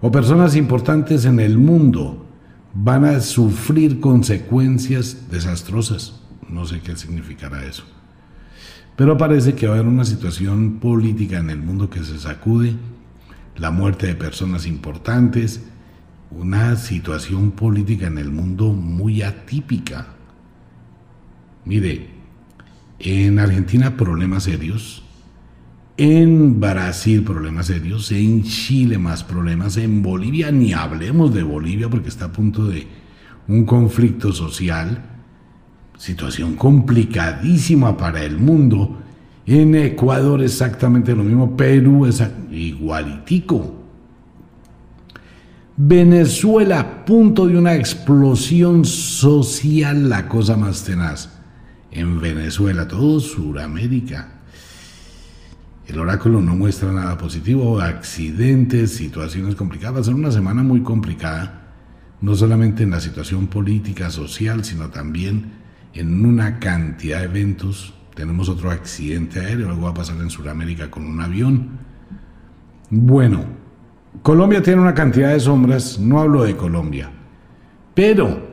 [0.00, 2.26] o personas importantes en el mundo
[2.74, 6.20] van a sufrir consecuencias desastrosas.
[6.48, 7.84] No sé qué significará eso.
[8.96, 12.74] Pero parece que va a haber una situación política en el mundo que se sacude,
[13.56, 15.62] la muerte de personas importantes,
[16.30, 20.06] una situación política en el mundo muy atípica.
[21.64, 22.08] Mire,
[22.98, 25.02] en Argentina problemas serios,
[25.96, 32.08] en Brasil problemas serios, en Chile más problemas, en Bolivia ni hablemos de Bolivia porque
[32.08, 32.86] está a punto de
[33.48, 35.02] un conflicto social,
[35.98, 38.98] situación complicadísima para el mundo.
[39.46, 42.08] En Ecuador exactamente lo mismo, Perú
[42.50, 43.79] igualitico.
[45.82, 51.30] Venezuela, punto de una explosión social, la cosa más tenaz.
[51.90, 54.28] En Venezuela, todo Suramérica.
[55.86, 59.96] El oráculo no muestra nada positivo, accidentes, situaciones complicadas.
[59.96, 61.72] Va a ser una semana muy complicada,
[62.20, 65.52] no solamente en la situación política, social, sino también
[65.94, 67.94] en una cantidad de eventos.
[68.14, 71.70] Tenemos otro accidente aéreo, algo va a pasar en Sudamérica con un avión.
[72.90, 73.59] Bueno,
[74.22, 77.10] Colombia tiene una cantidad de sombras, no hablo de Colombia,
[77.94, 78.50] pero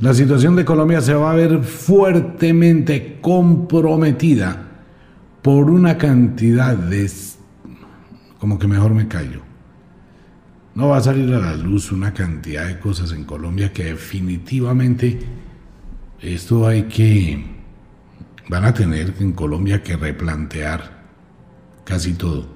[0.00, 4.62] la situación de Colombia se va a ver fuertemente comprometida
[5.40, 7.10] por una cantidad de...
[8.38, 9.40] como que mejor me callo.
[10.74, 15.18] No va a salir a la luz una cantidad de cosas en Colombia que definitivamente
[16.20, 17.42] esto hay que...
[18.50, 21.04] van a tener en Colombia que replantear
[21.84, 22.55] casi todo.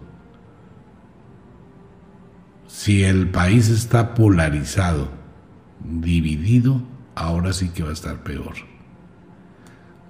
[2.73, 5.09] Si el país está polarizado,
[5.85, 6.81] dividido,
[7.17, 8.55] ahora sí que va a estar peor.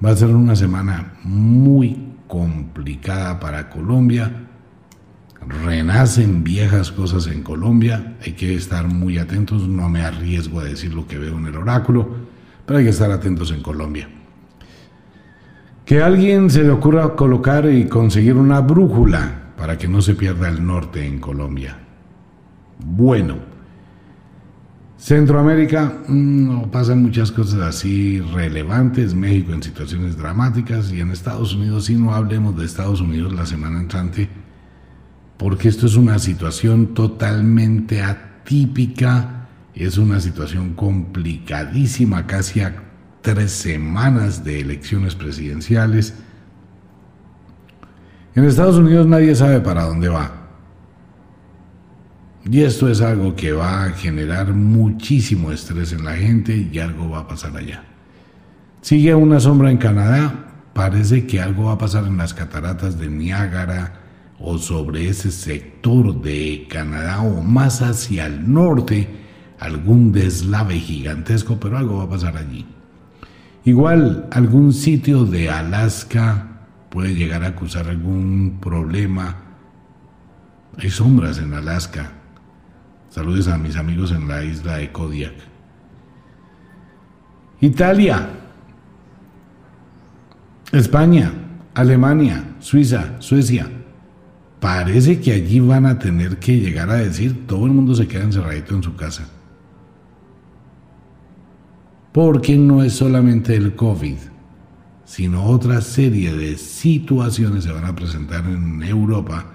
[0.04, 4.46] Va a ser una semana muy complicada para Colombia.
[5.64, 8.16] Renacen viejas cosas en Colombia.
[8.24, 9.66] Hay que estar muy atentos.
[9.66, 12.08] No me arriesgo a decir lo que veo en el oráculo,
[12.66, 14.08] pero hay que estar atentos en Colombia.
[15.86, 20.14] Que a alguien se le ocurra colocar y conseguir una brújula para que no se
[20.14, 21.86] pierda el norte en Colombia
[22.84, 23.50] bueno.
[25.00, 31.54] Centroamérica mm, no pasan muchas cosas así relevantes, México en situaciones dramáticas y en Estados
[31.54, 34.28] Unidos, si no hablemos de Estados Unidos la semana entrante,
[35.38, 42.82] porque esto es una situación totalmente atípica, es una situación complicadísima, casi a
[43.22, 46.14] tres semanas de elecciones presidenciales.
[48.34, 50.39] En Estados Unidos nadie sabe para dónde va.
[52.48, 57.10] Y esto es algo que va a generar muchísimo estrés en la gente y algo
[57.10, 57.84] va a pasar allá.
[58.80, 63.10] Sigue una sombra en Canadá, parece que algo va a pasar en las cataratas de
[63.10, 64.00] Niágara
[64.38, 69.06] o sobre ese sector de Canadá o más hacia el norte,
[69.58, 72.66] algún deslave gigantesco, pero algo va a pasar allí.
[73.66, 76.46] Igual algún sitio de Alaska
[76.88, 79.36] puede llegar a acusar algún problema.
[80.78, 82.12] Hay sombras en Alaska.
[83.10, 85.34] Saludos a mis amigos en la isla de Kodiak.
[87.60, 88.30] Italia,
[90.70, 91.32] España,
[91.74, 93.68] Alemania, Suiza, Suecia.
[94.60, 98.22] Parece que allí van a tener que llegar a decir, todo el mundo se queda
[98.22, 99.26] encerradito en su casa.
[102.12, 104.18] Porque no es solamente el COVID,
[105.04, 109.46] sino otra serie de situaciones se van a presentar en Europa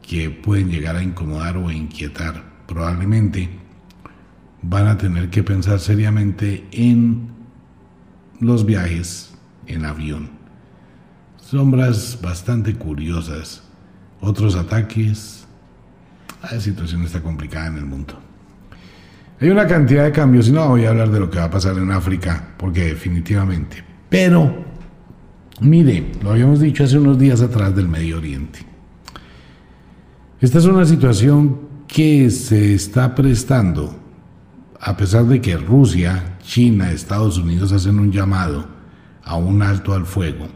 [0.00, 2.51] que pueden llegar a incomodar o inquietar.
[2.66, 3.48] Probablemente
[4.62, 7.28] van a tener que pensar seriamente en
[8.40, 9.34] los viajes
[9.66, 10.30] en avión.
[11.36, 13.62] Sombras bastante curiosas,
[14.20, 15.46] otros ataques.
[16.42, 18.18] La situación está complicada en el mundo.
[19.40, 21.50] Hay una cantidad de cambios y no voy a hablar de lo que va a
[21.50, 23.82] pasar en África, porque definitivamente.
[24.08, 24.64] Pero,
[25.60, 28.60] mire, lo habíamos dicho hace unos días atrás del Medio Oriente.
[30.40, 33.94] Esta es una situación que se está prestando,
[34.80, 38.66] a pesar de que Rusia, China, Estados Unidos hacen un llamado
[39.22, 40.46] a un alto al fuego.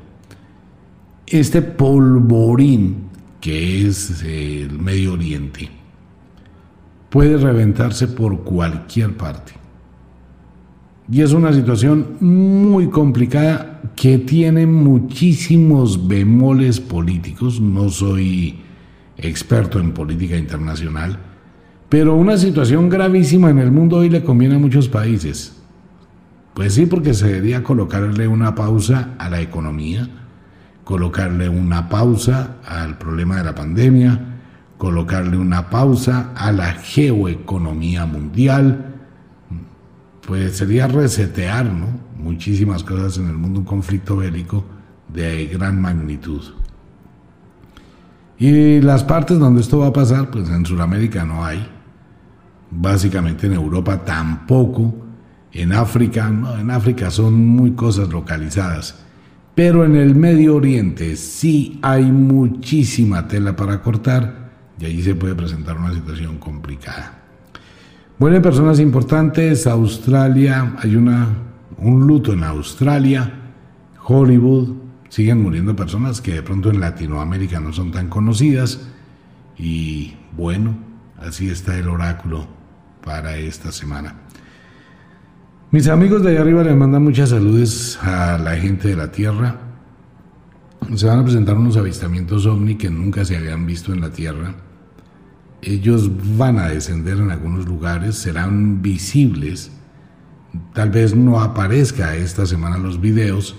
[1.27, 5.69] Este polvorín que es el Medio Oriente
[7.11, 9.53] puede reventarse por cualquier parte.
[11.13, 17.61] Y es una situación muy complicada que tiene muchísimos bemoles políticos.
[17.61, 18.61] No soy
[19.19, 21.26] experto en política internacional,
[21.89, 25.57] pero una situación gravísima en el mundo hoy le conviene a muchos países.
[26.55, 30.09] Pues sí, porque se debería colocarle una pausa a la economía,
[30.85, 34.37] colocarle una pausa al problema de la pandemia,
[34.79, 38.95] colocarle una pausa a la geoeconomía mundial,
[40.27, 41.89] pues sería resetear ¿no?
[42.19, 44.65] muchísimas cosas en el mundo, un conflicto bélico
[45.13, 46.43] de gran magnitud.
[48.39, 51.67] Y las partes donde esto va a pasar, pues en Sudamérica no hay,
[52.71, 54.95] básicamente en Europa tampoco,
[55.53, 59.05] en África, no, en África son muy cosas localizadas,
[59.55, 65.35] pero en el Medio Oriente sí hay muchísima tela para cortar y allí se puede
[65.35, 67.23] presentar una situación complicada.
[68.19, 71.29] Bueno, personas importantes, Australia, hay una,
[71.79, 73.33] un luto en Australia,
[74.05, 78.89] Hollywood, siguen muriendo personas que de pronto en Latinoamérica no son tan conocidas.
[79.59, 80.77] Y bueno,
[81.19, 82.47] así está el oráculo
[83.05, 84.15] para esta semana.
[85.71, 89.57] Mis amigos de allá arriba les mandan muchas saludes a la gente de la Tierra.
[90.95, 94.55] Se van a presentar unos avistamientos ovni que nunca se habían visto en la Tierra.
[95.63, 99.73] Ellos van a descender en algunos lugares, serán visibles.
[100.73, 103.57] Tal vez no aparezca esta semana los videos,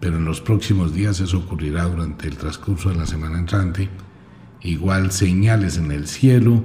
[0.00, 3.88] pero en los próximos días eso ocurrirá durante el transcurso de la semana entrante.
[4.60, 6.62] Igual señales en el cielo,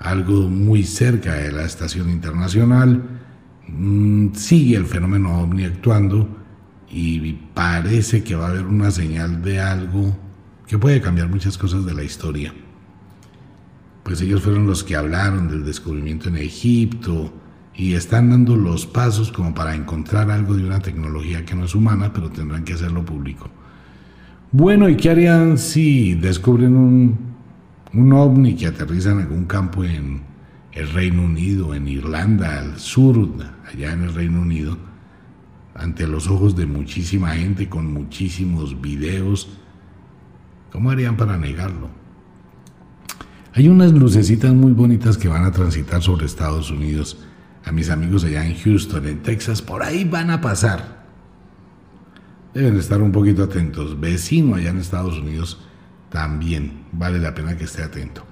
[0.00, 3.20] algo muy cerca de la estación internacional
[3.76, 6.28] Mm, sigue el fenómeno ovni actuando
[6.90, 10.16] y parece que va a haber una señal de algo
[10.66, 12.52] que puede cambiar muchas cosas de la historia.
[14.02, 17.32] Pues ellos fueron los que hablaron del descubrimiento en Egipto
[17.74, 21.74] y están dando los pasos como para encontrar algo de una tecnología que no es
[21.74, 23.48] humana, pero tendrán que hacerlo público.
[24.50, 27.29] Bueno, ¿y qué harían si descubren un,
[27.92, 30.30] un ovni que aterriza en algún campo en,
[30.72, 33.28] el Reino Unido, en Irlanda, al sur,
[33.68, 34.78] allá en el Reino Unido,
[35.74, 39.48] ante los ojos de muchísima gente, con muchísimos videos.
[40.70, 41.90] ¿Cómo harían para negarlo?
[43.52, 47.18] Hay unas lucecitas muy bonitas que van a transitar sobre Estados Unidos.
[47.64, 51.04] A mis amigos allá en Houston, en Texas, por ahí van a pasar.
[52.54, 53.98] Deben estar un poquito atentos.
[53.98, 55.60] Vecino allá en Estados Unidos
[56.10, 58.24] también vale la pena que esté atento.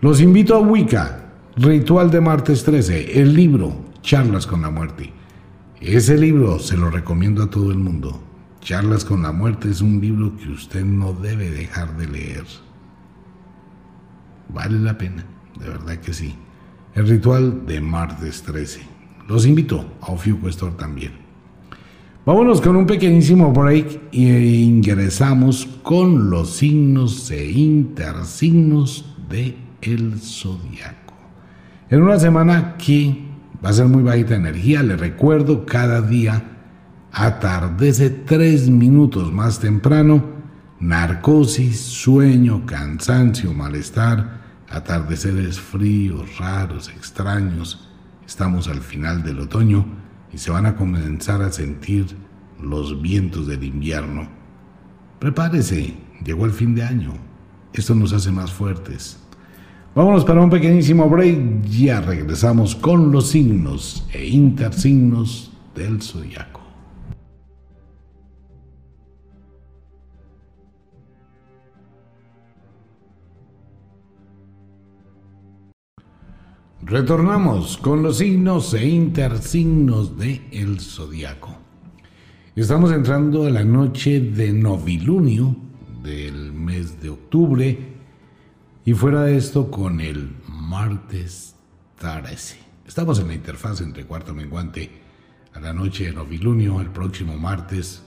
[0.00, 1.22] Los invito a Wicca,
[1.56, 5.12] Ritual de martes 13, el libro Charlas con la muerte.
[5.80, 8.22] Ese libro se lo recomiendo a todo el mundo.
[8.60, 12.44] Charlas con la muerte es un libro que usted no debe dejar de leer.
[14.48, 15.26] Vale la pena,
[15.58, 16.34] de verdad que sí.
[16.94, 18.80] El ritual de martes 13.
[19.28, 21.21] Los invito a Ofiuco Store también.
[22.24, 31.14] Vámonos con un pequeñísimo break e ingresamos con los signos e intersignos de el zodiaco.
[31.90, 33.24] En una semana que
[33.64, 36.44] va a ser muy bajita energía, le recuerdo, cada día
[37.10, 40.22] atardece tres minutos más temprano,
[40.78, 47.90] narcosis, sueño, cansancio, malestar, atardeceres fríos, raros, extraños.
[48.24, 50.01] Estamos al final del otoño
[50.32, 52.06] y se van a comenzar a sentir
[52.60, 54.28] los vientos del invierno.
[55.18, 57.14] Prepárese, llegó el fin de año.
[57.72, 59.18] Esto nos hace más fuertes.
[59.94, 61.62] Vámonos para un pequeñísimo break.
[61.64, 66.51] Ya regresamos con los signos e intersignos del zodiaco.
[76.84, 81.56] Retornamos con los signos e intersignos de el zodiaco.
[82.56, 85.54] Estamos entrando a la noche de novilunio
[86.02, 87.78] del mes de octubre
[88.84, 91.54] y fuera de esto con el martes
[92.00, 92.56] 13.
[92.84, 94.90] Estamos en la interfaz entre cuarto menguante
[95.54, 98.02] a la noche de novilunio el próximo martes.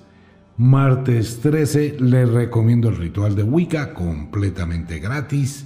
[0.57, 5.65] Martes 13 les recomiendo el ritual de Wicca completamente gratis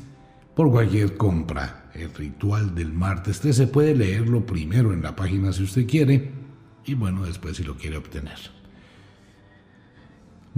[0.53, 3.67] por cualquier compra el ritual del martes 13.
[3.67, 6.31] Puede leerlo primero en la página si usted quiere
[6.85, 8.37] y bueno, después si lo quiere obtener.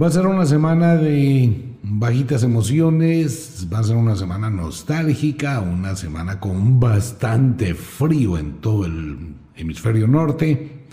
[0.00, 5.94] Va a ser una semana de bajitas emociones, va a ser una semana nostálgica, una
[5.94, 10.86] semana con bastante frío en todo el hemisferio norte.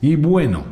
[0.00, 0.64] Y bueno,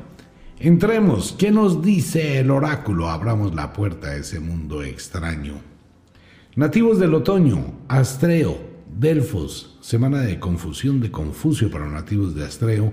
[0.59, 1.37] entremos.
[1.39, 3.09] ¿Qué nos dice el oráculo?
[3.09, 5.55] Abramos la puerta a ese mundo extraño.
[6.57, 8.59] Nativos del otoño, Astreo,
[9.01, 12.93] Delfos, semana de confusión de Confucio para nativos de Astreo,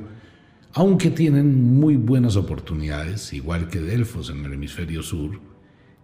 [0.71, 5.41] aunque tienen muy buenas oportunidades, igual que Delfos en el hemisferio sur,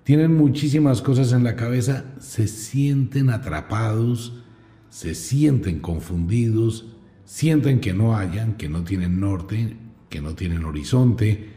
[0.04, 4.44] tienen muchísimas cosas en la cabeza, se sienten atrapados,
[4.90, 9.78] se sienten confundidos, sienten que no hayan, que no tienen norte,
[10.10, 11.48] que no tienen horizonte.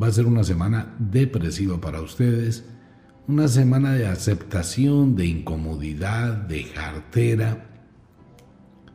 [0.00, 2.66] Va a ser una semana depresiva para ustedes,
[3.26, 7.70] una semana de aceptación, de incomodidad, de jartera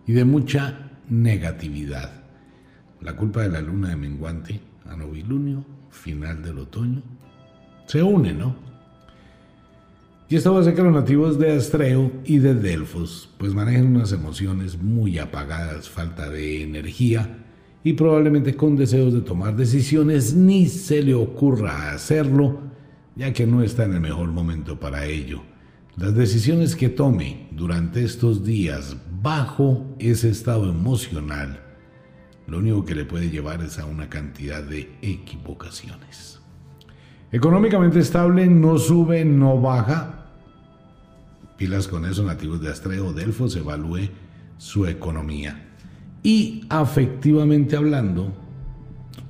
[0.10, 2.10] y de mucha negatividad.
[3.00, 7.04] La culpa de la luna de menguante a novilunio, final del otoño,
[7.86, 8.56] se une, ¿no?
[10.28, 13.86] Y esto va a ser que los nativos de Astreo y de Delfos pues manejen
[13.86, 17.46] unas emociones muy apagadas, falta de energía
[17.84, 22.62] y probablemente con deseos de tomar decisiones ni se le ocurra hacerlo,
[23.16, 25.44] ya que no está en el mejor momento para ello.
[25.98, 31.60] Las decisiones que tome durante estos días bajo ese estado emocional,
[32.48, 36.40] lo único que le puede llevar es a una cantidad de equivocaciones.
[37.32, 40.26] Económicamente estable, no sube, no baja.
[41.58, 44.10] Pilas con eso, nativos de Astreo, Delfos, evalúe
[44.58, 45.70] su economía.
[46.24, 48.34] Y afectivamente hablando,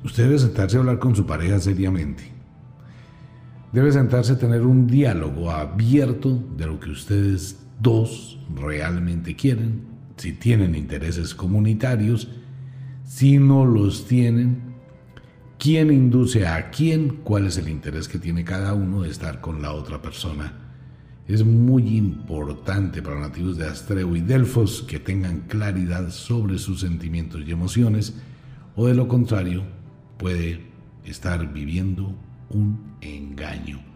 [0.03, 2.31] usted debe sentarse a hablar con su pareja seriamente.
[3.73, 9.83] Debe sentarse a tener un diálogo abierto de lo que ustedes dos realmente quieren,
[10.17, 12.27] si tienen intereses comunitarios,
[13.05, 14.69] si no los tienen,
[15.57, 19.61] quién induce a quién, cuál es el interés que tiene cada uno de estar con
[19.61, 20.53] la otra persona.
[21.27, 27.41] Es muy importante para nativos de Astreo y Delfos que tengan claridad sobre sus sentimientos
[27.45, 28.15] y emociones,
[28.75, 29.63] o de lo contrario,
[30.17, 30.67] puede
[31.05, 32.15] estar viviendo
[32.49, 33.88] un engaño.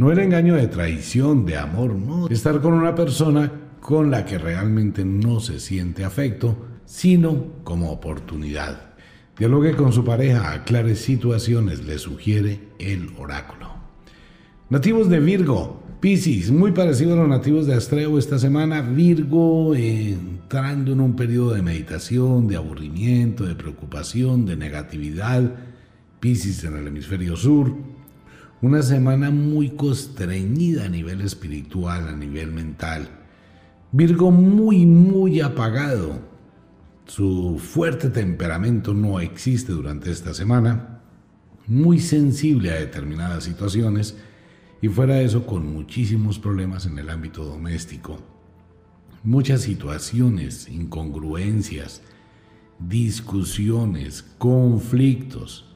[0.00, 2.26] No el engaño de traición, de amor, no.
[2.28, 8.94] Estar con una persona con la que realmente no se siente afecto, sino como oportunidad.
[9.38, 13.68] Dialogue con su pareja, aclare situaciones, le sugiere el oráculo.
[14.70, 20.92] Nativos de Virgo, Piscis, muy parecido a los nativos de Astreo esta semana, Virgo entrando
[20.92, 25.56] en un periodo de meditación, de aburrimiento, de preocupación, de negatividad,
[26.20, 27.74] Piscis en el hemisferio sur,
[28.62, 33.08] una semana muy constreñida a nivel espiritual, a nivel mental.
[33.90, 36.20] Virgo muy, muy apagado.
[37.06, 41.00] Su fuerte temperamento no existe durante esta semana.
[41.66, 44.16] Muy sensible a determinadas situaciones
[44.82, 48.18] y fuera de eso con muchísimos problemas en el ámbito doméstico.
[49.24, 52.02] Muchas situaciones, incongruencias,
[52.78, 55.69] discusiones, conflictos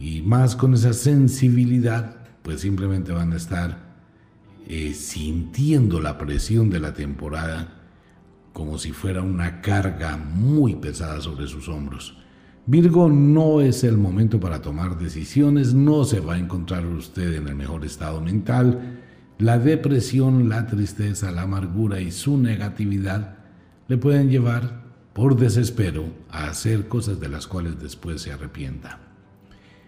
[0.00, 3.86] y más con esa sensibilidad, pues simplemente van a estar
[4.68, 7.76] eh, sintiendo la presión de la temporada
[8.52, 12.16] como si fuera una carga muy pesada sobre sus hombros.
[12.64, 17.46] Virgo no es el momento para tomar decisiones, no se va a encontrar usted en
[17.46, 19.02] el mejor estado mental.
[19.38, 23.36] La depresión, la tristeza, la amargura y su negatividad
[23.86, 24.82] le pueden llevar
[25.12, 29.05] por desespero a hacer cosas de las cuales después se arrepienta.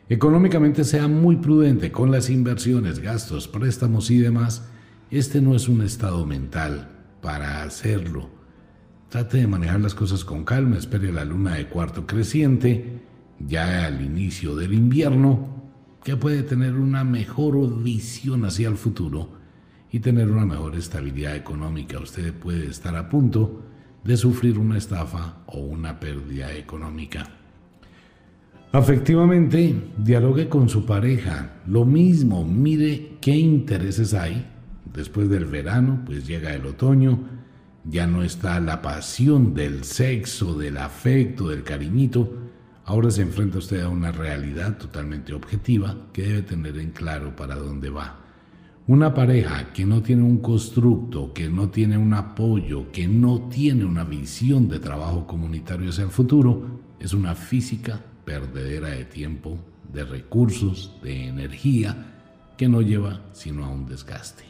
[0.08, 4.68] Económicamente sea muy prudente con las inversiones, gastos, préstamos y demás.
[5.10, 6.90] Este no es un estado mental
[7.20, 8.38] para hacerlo
[9.08, 13.00] Trate de manejar las cosas con calma, espere la luna de cuarto creciente,
[13.38, 15.48] ya al inicio del invierno,
[16.04, 19.30] que puede tener una mejor visión hacia el futuro
[19.90, 21.98] y tener una mejor estabilidad económica.
[21.98, 23.62] Usted puede estar a punto
[24.04, 27.37] de sufrir una estafa o una pérdida económica.
[28.72, 31.60] Afectivamente, dialogue con su pareja.
[31.66, 34.46] Lo mismo, mire qué intereses hay.
[34.92, 37.38] Después del verano, pues llega el otoño
[37.90, 42.34] ya no está la pasión del sexo, del afecto, del cariñito.
[42.84, 47.54] Ahora se enfrenta usted a una realidad totalmente objetiva que debe tener en claro para
[47.54, 48.20] dónde va.
[48.86, 53.84] Una pareja que no tiene un constructo, que no tiene un apoyo, que no tiene
[53.84, 59.58] una visión de trabajo comunitario hacia el futuro, es una física perdedera de tiempo,
[59.90, 61.96] de recursos, de energía,
[62.58, 64.44] que no lleva sino a un desgaste.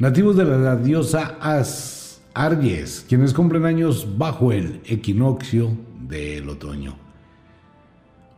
[0.00, 5.70] Nativos de la diosa As, Aries, quienes cumplen años bajo el equinoccio
[6.08, 6.96] del otoño.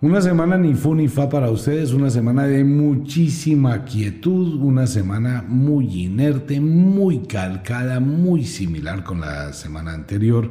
[0.02, 5.42] Una semana ni fu ni fa para ustedes, una semana de muchísima quietud, una semana
[5.48, 10.50] muy inerte, muy calcada, muy similar con la semana anterior,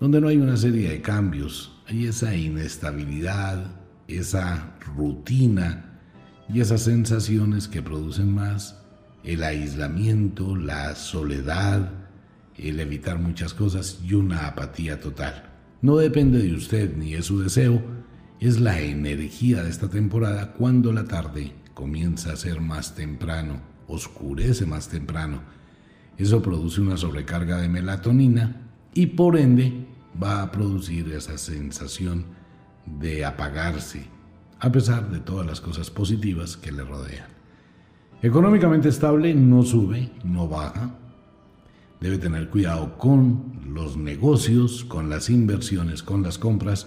[0.00, 3.64] donde no hay una serie de cambios, hay esa inestabilidad,
[4.08, 6.00] esa rutina
[6.48, 8.80] y esas sensaciones que producen más
[9.22, 11.90] el aislamiento, la soledad,
[12.56, 15.50] el evitar muchas cosas y una apatía total.
[15.80, 17.82] No depende de usted ni de su deseo,
[18.40, 24.66] es la energía de esta temporada cuando la tarde comienza a ser más temprano, oscurece
[24.66, 25.40] más temprano.
[26.18, 29.86] Eso produce una sobrecarga de melatonina y por ende
[30.22, 32.24] va a producir esa sensación
[32.86, 34.06] de apagarse,
[34.60, 37.28] a pesar de todas las cosas positivas que le rodean.
[38.22, 40.94] Económicamente estable no sube, no baja.
[42.00, 46.86] Debe tener cuidado con los negocios, con las inversiones, con las compras.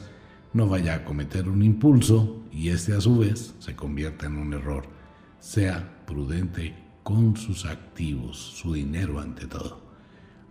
[0.53, 4.53] No vaya a cometer un impulso y este a su vez se convierta en un
[4.53, 4.85] error.
[5.39, 9.81] Sea prudente con sus activos, su dinero ante todo.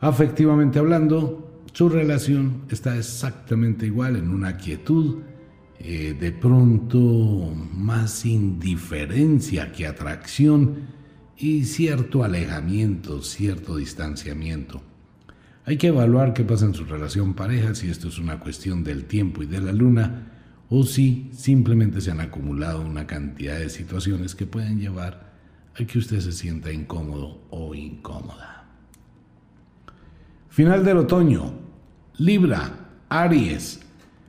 [0.00, 1.45] Afectivamente hablando,
[1.76, 5.18] su relación está exactamente igual en una quietud,
[5.78, 10.86] eh, de pronto más indiferencia que atracción
[11.36, 14.80] y cierto alejamiento, cierto distanciamiento.
[15.66, 19.04] Hay que evaluar qué pasa en su relación pareja, si esto es una cuestión del
[19.04, 20.32] tiempo y de la luna,
[20.70, 25.34] o si simplemente se han acumulado una cantidad de situaciones que pueden llevar
[25.78, 28.64] a que usted se sienta incómodo o incómoda.
[30.48, 31.65] Final del otoño.
[32.18, 32.70] Libra,
[33.08, 33.80] Aries,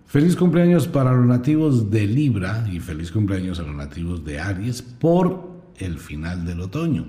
[0.08, 4.82] Feliz cumpleaños para los nativos de Libra y feliz cumpleaños a los nativos de Aries
[4.82, 7.08] por el final del otoño.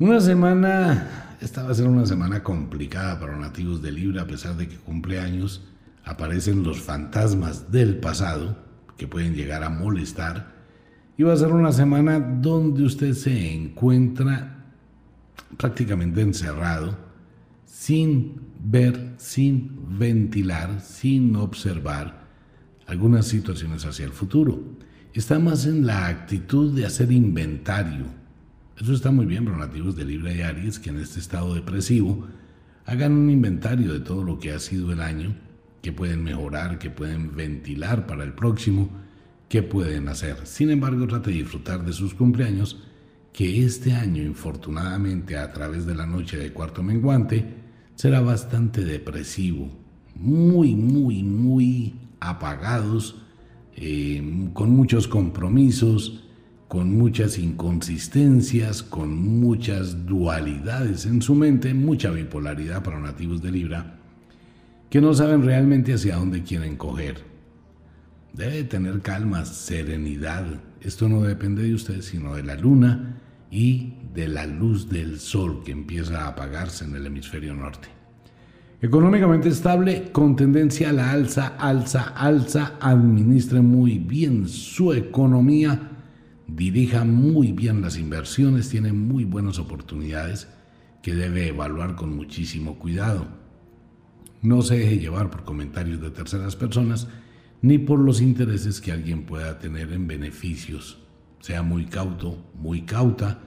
[0.00, 4.26] Una semana, esta va a ser una semana complicada para los nativos de Libra a
[4.26, 5.64] pesar de que cumpleaños
[6.04, 8.58] aparecen los fantasmas del pasado
[8.96, 10.56] que pueden llegar a molestar
[11.16, 14.64] y va a ser una semana donde usted se encuentra
[15.56, 16.98] prácticamente encerrado
[17.64, 22.26] sin ver, sin ventilar, sin observar
[22.86, 24.60] algunas situaciones hacia el futuro.
[25.14, 28.06] Está más en la actitud de hacer inventario.
[28.76, 32.26] Eso está muy bien para nativos de Libra y Aries que en este estado depresivo
[32.84, 35.34] hagan un inventario de todo lo que ha sido el año,
[35.80, 38.90] que pueden mejorar, que pueden ventilar para el próximo,
[39.48, 40.44] que pueden hacer.
[40.44, 42.82] Sin embargo, trate de disfrutar de sus cumpleaños,
[43.32, 47.65] que este año, infortunadamente, a través de la noche de cuarto menguante,
[47.96, 49.68] será bastante depresivo,
[50.14, 53.16] muy, muy, muy apagados,
[53.74, 54.22] eh,
[54.52, 56.22] con muchos compromisos,
[56.68, 63.98] con muchas inconsistencias, con muchas dualidades en su mente, mucha bipolaridad para nativos de Libra,
[64.90, 67.22] que no saben realmente hacia dónde quieren coger.
[68.32, 70.44] Debe tener calma, serenidad.
[70.80, 73.20] Esto no depende de usted, sino de la luna
[73.50, 77.88] y de la luz del sol que empieza a apagarse en el hemisferio norte.
[78.80, 85.90] Económicamente estable, con tendencia a la alza, alza, alza, administre muy bien su economía,
[86.46, 90.48] dirija muy bien las inversiones, tiene muy buenas oportunidades
[91.02, 93.26] que debe evaluar con muchísimo cuidado.
[94.40, 97.06] No se deje llevar por comentarios de terceras personas
[97.60, 100.98] ni por los intereses que alguien pueda tener en beneficios.
[101.40, 103.45] Sea muy cauto, muy cauta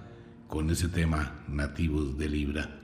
[0.49, 2.79] con ese tema nativos de Libra.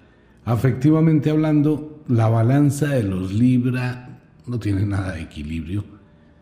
[0.46, 5.84] Afectivamente hablando, la balanza de los Libra no tiene nada de equilibrio.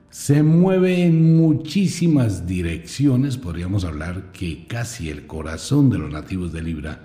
[0.09, 6.61] Se mueve en muchísimas direcciones, podríamos hablar que casi el corazón de los nativos de
[6.61, 6.99] Libra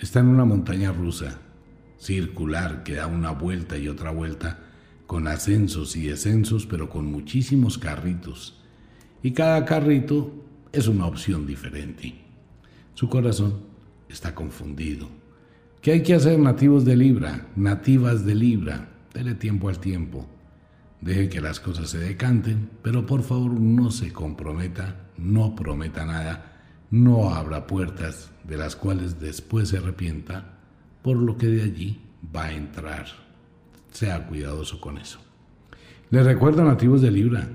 [0.00, 1.38] está en una montaña rusa,
[1.98, 4.58] circular, que da una vuelta y otra vuelta,
[5.06, 8.60] con ascensos y descensos, pero con muchísimos carritos.
[9.22, 10.32] Y cada carrito
[10.72, 12.25] es una opción diferente.
[12.96, 13.60] Su corazón
[14.08, 15.06] está confundido.
[15.82, 18.88] ¿Qué hay que hacer nativos de Libra, nativas de Libra?
[19.12, 20.26] Dele tiempo al tiempo.
[21.02, 26.62] Deje que las cosas se decanten, pero por favor no se comprometa, no prometa nada,
[26.90, 30.56] no abra puertas de las cuales después se arrepienta,
[31.02, 32.00] por lo que de allí
[32.34, 33.26] va a entrar
[33.90, 35.18] sea cuidadoso con eso.
[36.08, 37.46] Les recuerdo nativos de Libra,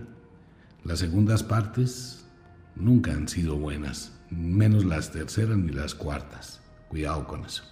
[0.83, 2.27] las segundas partes
[2.75, 6.61] nunca han sido buenas, menos las terceras ni las cuartas.
[6.89, 7.63] Cuidado con eso.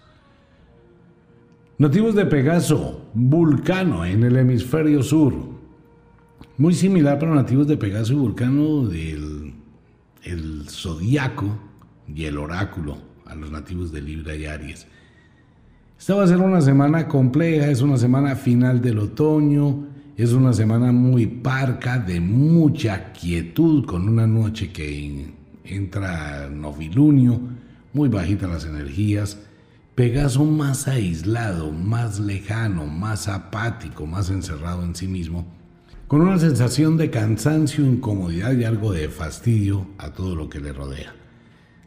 [1.78, 5.34] Nativos de Pegaso, Vulcano en el hemisferio sur.
[6.58, 9.54] Muy similar para nativos de Pegaso y Vulcano del
[10.24, 11.58] el zodiaco
[12.14, 14.88] y el oráculo a los nativos de Libra y Aries.
[15.98, 19.88] Esta va a ser una semana compleja, es una semana final del otoño,
[20.18, 25.34] es una semana muy parca, de mucha quietud, con una noche que
[25.64, 27.40] entra novilunio,
[27.94, 29.38] muy bajita las energías,
[30.00, 35.46] Pegaso más aislado, más lejano, más apático, más encerrado en sí mismo,
[36.08, 40.72] con una sensación de cansancio, incomodidad y algo de fastidio a todo lo que le
[40.72, 41.14] rodea.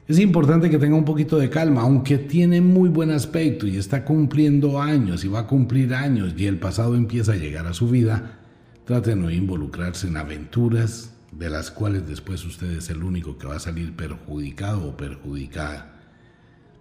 [0.06, 4.04] Es importante que tenga un poquito de calma, aunque tiene muy buen aspecto y está
[4.04, 7.88] cumpliendo años y va a cumplir años y el pasado empieza a llegar a su
[7.88, 8.40] vida.
[8.84, 13.46] Trate de no involucrarse en aventuras de las cuales después usted es el único que
[13.46, 16.00] va a salir perjudicado o perjudicada.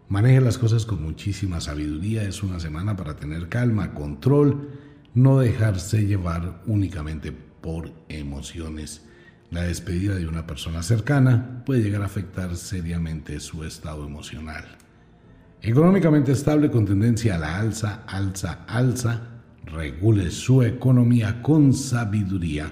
[0.08, 4.70] Maneje las cosas con muchísima sabiduría, es una semana para tener calma, control,
[5.14, 9.02] no dejarse llevar únicamente por emociones
[9.52, 14.64] la despedida de una persona cercana puede llegar a afectar seriamente su estado emocional.
[15.62, 22.72] Económicamente estable con tendencia a la alza, alza, alza, regule su economía con sabiduría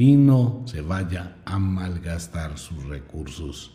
[0.00, 3.74] y no se vaya a malgastar sus recursos.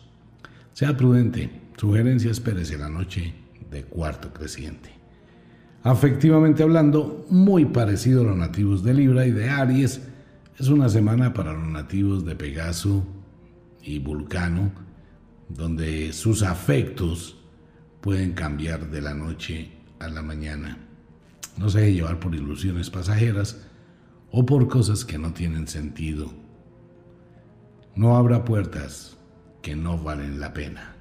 [0.72, 3.32] Sea prudente, sugerencia espérese la noche
[3.70, 4.90] de cuarto creciente.
[5.84, 10.00] Afectivamente hablando, muy parecido a los nativos de Libra y de Aries,
[10.58, 13.06] es una semana para los nativos de Pegaso
[13.80, 14.72] y Vulcano,
[15.48, 17.38] donde sus afectos
[18.00, 19.70] pueden cambiar de la noche
[20.00, 20.76] a la mañana.
[21.56, 23.65] No se deje llevar por ilusiones pasajeras
[24.38, 26.30] o por cosas que no tienen sentido.
[27.94, 29.16] No abra puertas
[29.62, 30.94] que no valen la pena.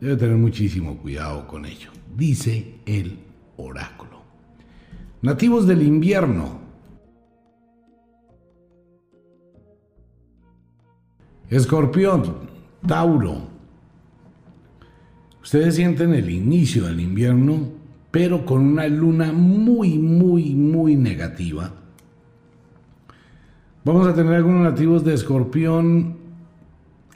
[0.00, 3.18] Debe tener muchísimo cuidado con ello, dice el
[3.56, 4.22] oráculo.
[5.22, 6.60] Nativos del invierno,
[11.50, 12.48] Escorpión,
[12.86, 13.48] Tauro.
[15.42, 17.72] Ustedes sienten el inicio del invierno,
[18.12, 21.74] pero con una luna muy, muy, muy negativa.
[23.88, 26.18] Vamos a tener algunos nativos de escorpión,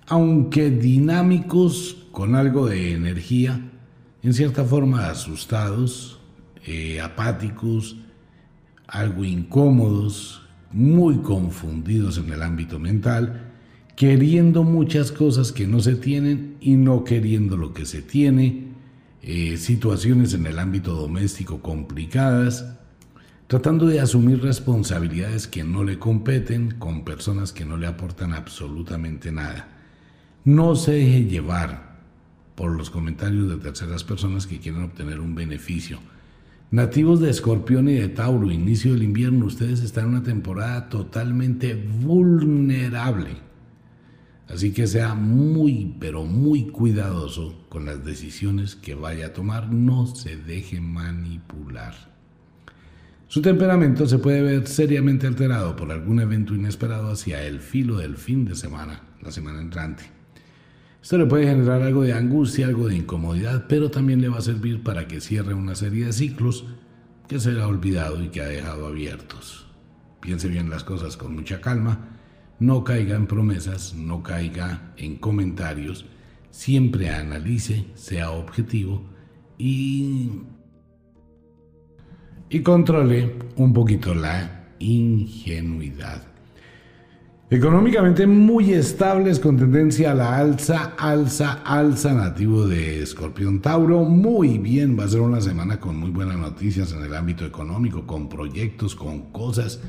[0.07, 3.61] aunque dinámicos, con algo de energía,
[4.23, 6.19] en cierta forma asustados,
[6.65, 7.99] eh, apáticos,
[8.87, 13.53] algo incómodos, muy confundidos en el ámbito mental
[13.95, 18.69] queriendo muchas cosas que no se tienen y no queriendo lo que se tiene,
[19.21, 22.79] eh, situaciones en el ámbito doméstico complicadas,
[23.53, 29.31] tratando de asumir responsabilidades que no le competen con personas que no le aportan absolutamente
[29.31, 29.69] nada.
[30.43, 31.99] No se deje llevar
[32.55, 35.99] por los comentarios de terceras personas que quieren obtener un beneficio.
[36.71, 41.75] Nativos de Escorpión y de Tauro, inicio del invierno, ustedes están en una temporada totalmente
[41.75, 43.37] vulnerable
[44.49, 50.07] Así que sea muy, pero muy cuidadoso con las decisiones que vaya a tomar, no
[50.07, 52.12] se deje manipular.
[53.33, 58.19] Su temperamento se puede ver seriamente alterado por algún evento inesperado hacia el filo del
[58.19, 60.03] fin de semana, la semana entrante.
[61.03, 64.43] Esto le puede generar algo de angustia, algo de incomodidad, pero también le va a
[64.43, 66.67] servir para que cierre una serie de ciclos
[67.27, 69.67] que se le ha olvidado y que ha dejado abiertos.
[70.21, 72.19] Piense bien las cosas con mucha calma
[72.59, 76.05] no caiga en promesas, no caiga en comentarios,
[76.51, 79.07] siempre analice, sea objetivo
[79.57, 80.33] y,
[82.53, 86.23] y controle un poquito la ingenuidad.
[87.49, 94.05] Económicamente muy estables con tendencia a la alza, alza, alza nativo de Escorpión Tauro.
[94.05, 98.07] Muy bien, va a ser una semana con muy buenas noticias en el ámbito económico,
[98.07, 99.81] con proyectos, con cosas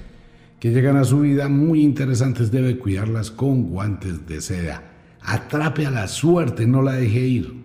[0.61, 2.49] que llegan a su vida muy interesantes.
[2.49, 4.84] Debe cuidarlas con guantes de seda.
[5.22, 7.62] Atrape a la suerte, no la deje ir.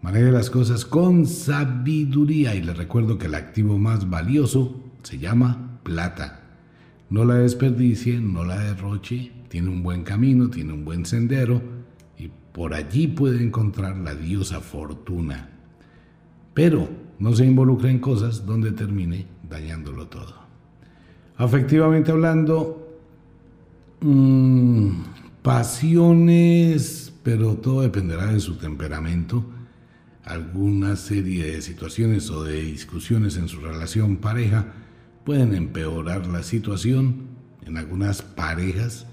[0.00, 5.80] Maneje las cosas con sabiduría y le recuerdo que el activo más valioso se llama
[5.82, 6.42] plata.
[7.10, 11.60] No la desperdicie, no la derroche, tiene un buen camino, tiene un buen sendero
[12.16, 15.50] y por allí puede encontrar la diosa fortuna.
[16.54, 16.88] Pero
[17.18, 20.34] no se involucre en cosas donde termine dañándolo todo.
[21.36, 22.98] Afectivamente hablando,
[24.00, 24.90] mmm,
[25.42, 29.44] pasiones, pero todo dependerá de su temperamento.
[30.28, 34.66] Alguna serie de situaciones o de discusiones en su relación pareja
[35.24, 37.28] pueden empeorar la situación
[37.64, 39.06] en algunas parejas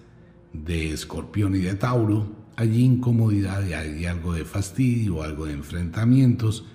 [0.51, 2.27] de escorpión y de tauro.
[2.57, 6.65] Hay incomodidad, hay algo de fastidio, algo de enfrentamientos,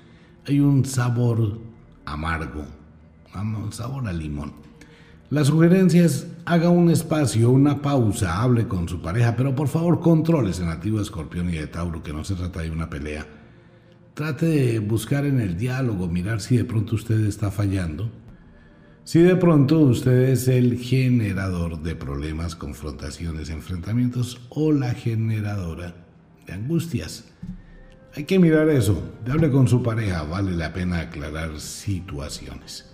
[0.47, 1.59] hay un sabor
[2.07, 2.65] amargo,
[3.35, 4.55] un sabor a limón.
[5.29, 10.01] La sugerencia es haga un espacio, una pausa, hable con su pareja, pero por favor
[10.01, 13.40] controle ese nativo escorpión y de tauro, que no se trata de una pelea.
[14.15, 18.11] Trate de buscar en el diálogo, mirar si de pronto usted está fallando
[19.11, 25.97] si de pronto usted es el generador de problemas, confrontaciones, enfrentamientos o la generadora
[26.47, 27.25] de angustias.
[28.15, 29.03] Hay que mirar eso.
[29.29, 32.89] Hable con su pareja, vale la pena aclarar situaciones.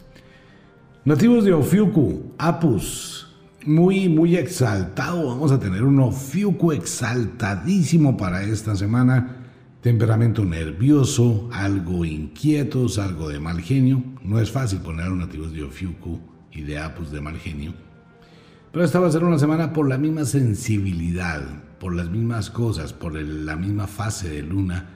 [1.04, 3.26] Nativos de Ofiuku, Apus,
[3.66, 5.26] muy, muy exaltado.
[5.26, 9.35] Vamos a tener un Ofiuku exaltadísimo para esta semana
[9.80, 14.02] temperamento nervioso, algo inquietos, algo de mal genio.
[14.22, 16.20] No es fácil poner nativos de Ofiuku
[16.52, 17.74] y de Apus de mal genio.
[18.72, 21.42] Pero esta va a ser una semana por la misma sensibilidad,
[21.78, 24.90] por las mismas cosas, por la misma fase de luna.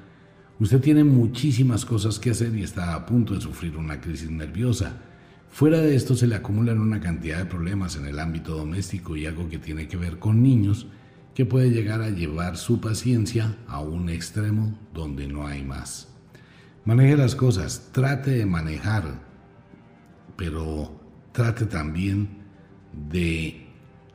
[0.59, 5.01] Usted tiene muchísimas cosas que hacer y está a punto de sufrir una crisis nerviosa.
[5.49, 9.27] Fuera de esto se le acumulan una cantidad de problemas en el ámbito doméstico y
[9.27, 10.87] algo que tiene que ver con niños
[11.35, 16.09] que puede llegar a llevar su paciencia a un extremo donde no hay más.
[16.85, 19.05] Maneje las cosas, trate de manejar,
[20.37, 21.01] pero
[21.33, 22.41] trate también
[23.11, 23.67] de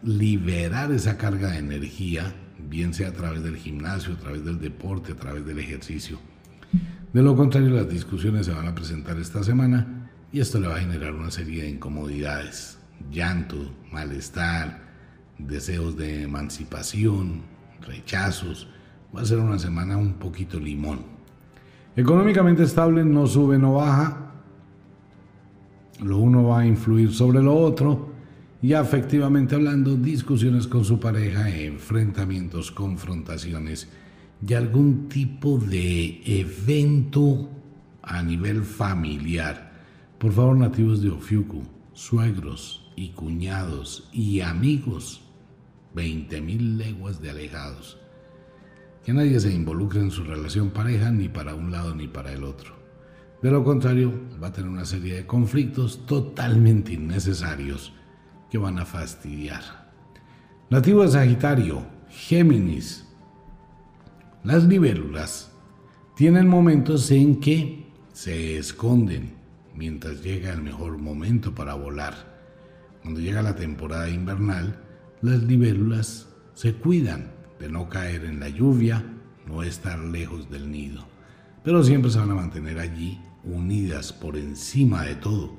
[0.03, 2.35] liberar esa carga de energía,
[2.69, 6.19] bien sea a través del gimnasio, a través del deporte, a través del ejercicio.
[7.13, 10.75] De lo contrario, las discusiones se van a presentar esta semana y esto le va
[10.75, 12.77] a generar una serie de incomodidades,
[13.09, 14.83] llanto, malestar,
[15.37, 17.41] deseos de emancipación,
[17.81, 18.67] rechazos.
[19.15, 20.99] Va a ser una semana un poquito limón.
[21.95, 24.33] Económicamente estable, no sube, no baja.
[26.03, 28.13] Lo uno va a influir sobre lo otro.
[28.61, 33.87] Y afectivamente hablando, discusiones con su pareja, enfrentamientos, confrontaciones
[34.45, 37.49] y algún tipo de evento
[38.01, 39.71] a nivel familiar.
[40.17, 41.63] Por favor, nativos de Ofiuku,
[41.93, 45.24] suegros y cuñados y amigos
[45.95, 47.97] 20.000 leguas de alejados.
[49.03, 52.43] Que nadie se involucre en su relación pareja ni para un lado ni para el
[52.43, 52.75] otro.
[53.41, 57.93] De lo contrario, va a tener una serie de conflictos totalmente innecesarios
[58.49, 59.61] que van a fastidiar.
[60.69, 63.05] Nativo de Sagitario, Géminis.
[64.43, 65.51] Las libélulas
[66.15, 69.35] tienen momentos en que se esconden
[69.75, 72.13] mientras llega el mejor momento para volar.
[73.01, 74.84] Cuando llega la temporada invernal,
[75.21, 79.03] las libélulas se cuidan de no caer en la lluvia,
[79.47, 81.05] no estar lejos del nido,
[81.63, 85.53] pero siempre se van a mantener allí unidas por encima de todo.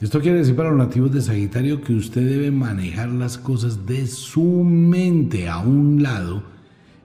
[0.00, 4.06] Esto quiere decir para los nativos de Sagitario que usted debe manejar las cosas de
[4.06, 6.42] su mente a un lado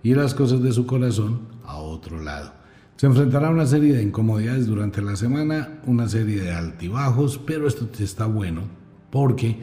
[0.01, 2.53] y las cosas de su corazón a otro lado.
[2.95, 7.67] Se enfrentará a una serie de incomodidades durante la semana, una serie de altibajos, pero
[7.67, 8.63] esto está bueno
[9.09, 9.57] porque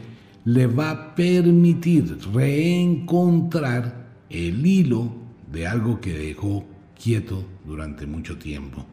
[0.47, 5.13] le va a permitir reencontrar el hilo
[5.51, 6.65] de algo que dejó
[6.97, 8.85] quieto durante mucho tiempo.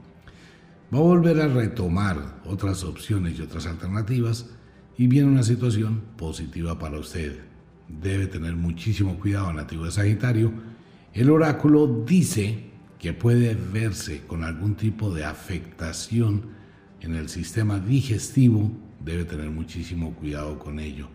[0.93, 4.51] Va a volver a retomar otras opciones y otras alternativas
[4.99, 7.39] y viene una situación positiva para usted.
[7.87, 10.53] Debe tener muchísimo cuidado, nativo de Sagitario.
[11.13, 12.65] El oráculo dice
[12.99, 16.47] que puede verse con algún tipo de afectación
[17.01, 18.73] en el sistema digestivo.
[19.05, 21.14] Debe tener muchísimo cuidado con ello.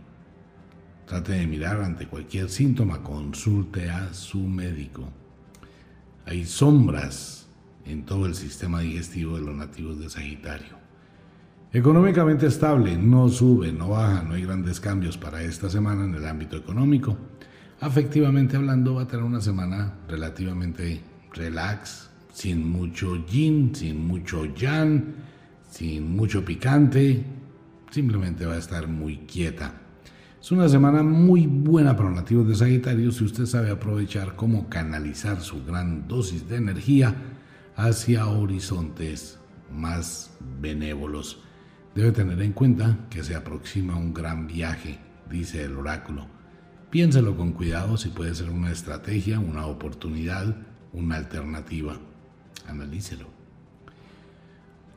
[1.09, 5.09] Trate de mirar ante cualquier síntoma, consulte a su médico.
[6.27, 7.47] Hay sombras
[7.83, 10.77] en todo el sistema digestivo de los nativos de Sagitario.
[11.73, 16.27] Económicamente estable, no sube, no baja, no hay grandes cambios para esta semana en el
[16.27, 17.17] ámbito económico.
[17.79, 21.01] Afectivamente hablando, va a tener una semana relativamente
[21.33, 25.15] relax, sin mucho yin, sin mucho yang,
[25.71, 27.25] sin mucho picante,
[27.89, 29.88] simplemente va a estar muy quieta.
[30.41, 34.69] Es una semana muy buena para los nativos de Sagitario si usted sabe aprovechar cómo
[34.69, 37.13] canalizar su gran dosis de energía
[37.75, 39.37] hacia horizontes
[39.69, 40.31] más
[40.61, 41.41] benévolos.
[41.93, 46.27] Debe tener en cuenta que se aproxima un gran viaje, dice el oráculo.
[46.89, 50.55] Piénselo con cuidado si puede ser una estrategia, una oportunidad,
[50.93, 51.99] una alternativa.
[52.65, 53.38] Analícelo.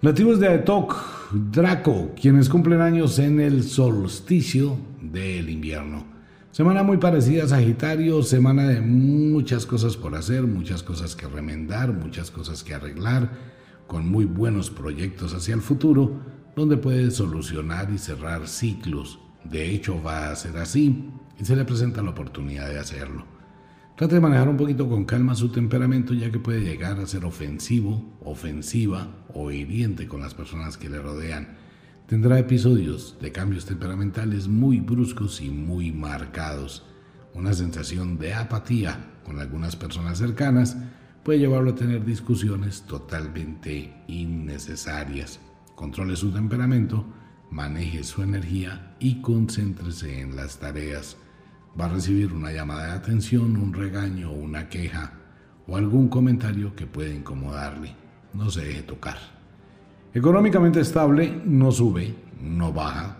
[0.03, 0.97] Nativos de Aetok,
[1.31, 6.05] Draco, quienes cumplen años en el solsticio del invierno.
[6.51, 11.93] Semana muy parecida a Sagitario, semana de muchas cosas por hacer, muchas cosas que remendar,
[11.93, 13.31] muchas cosas que arreglar,
[13.87, 16.21] con muy buenos proyectos hacia el futuro,
[16.57, 19.21] donde puede solucionar y cerrar ciclos.
[19.45, 23.32] De hecho, va a ser así y se le presenta la oportunidad de hacerlo.
[23.97, 27.27] Trate de manejar un poquito con calma su temperamento ya que puede llegar a ser
[27.27, 31.59] ofensivo, ofensiva o hiriente con las personas que le rodean.
[32.07, 36.87] Tendrá episodios de cambios temperamentales muy bruscos y muy marcados.
[37.35, 40.77] Una sensación de apatía con algunas personas cercanas
[41.23, 45.39] puede llevarlo a tener discusiones totalmente innecesarias.
[45.75, 47.05] Controle su temperamento,
[47.51, 51.19] maneje su energía y concéntrese en las tareas.
[51.79, 55.13] Va a recibir una llamada de atención, un regaño, una queja
[55.67, 57.95] o algún comentario que puede incomodarle.
[58.35, 59.17] No se deje tocar.
[60.15, 63.17] Económicamente estable, no sube, no baja.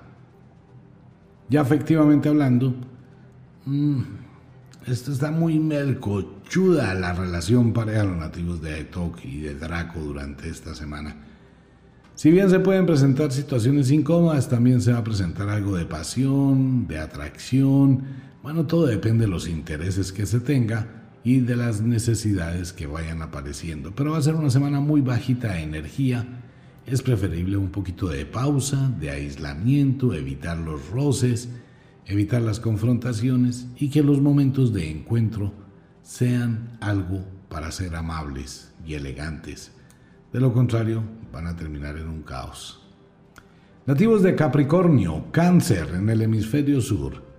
[1.49, 2.75] Ya efectivamente hablando,
[3.65, 4.01] mm,
[4.87, 10.49] esto está muy melcochuda la relación pareja los nativos de Aetok y de Draco durante
[10.49, 11.17] esta semana.
[12.15, 16.87] Si bien se pueden presentar situaciones incómodas, también se va a presentar algo de pasión,
[16.87, 18.03] de atracción.
[18.43, 20.89] Bueno, todo depende de los intereses que se tenga
[21.23, 23.95] y de las necesidades que vayan apareciendo.
[23.95, 26.27] Pero va a ser una semana muy bajita de energía.
[26.85, 31.51] Es preferible un poquito de pausa, de aislamiento, evitar los roces,
[32.05, 35.53] evitar las confrontaciones y que los momentos de encuentro
[36.03, 39.71] sean algo para ser amables y elegantes.
[40.33, 42.81] De lo contrario, van a terminar en un caos.
[43.87, 47.32] Nativos de Capricornio, cáncer en el hemisferio sur.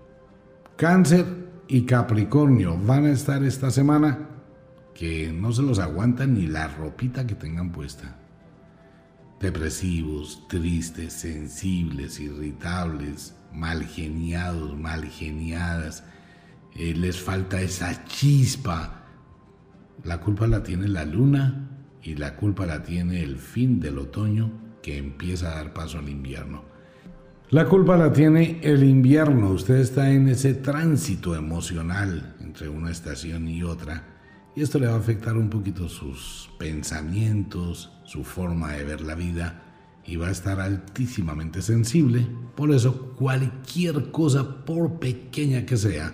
[0.75, 1.25] Cáncer
[1.67, 4.29] y Capricornio van a estar esta semana
[4.95, 8.17] que no se los aguanta ni la ropita que tengan puesta.
[9.39, 16.03] Depresivos, tristes, sensibles, irritables, mal geniados, mal geniadas.
[16.75, 19.03] Eh, les falta esa chispa.
[20.03, 21.69] La culpa la tiene la luna
[22.01, 24.51] y la culpa la tiene el fin del otoño
[24.81, 26.72] que empieza a dar paso al invierno.
[27.53, 33.47] La culpa la tiene el invierno, usted está en ese tránsito emocional entre una estación
[33.47, 34.07] y otra
[34.55, 39.13] y esto le va a afectar un poquito sus pensamientos, su forma de ver la
[39.13, 39.61] vida
[40.03, 42.25] y va a estar altísimamente sensible.
[42.55, 46.11] Por eso cualquier cosa, por pequeña que sea,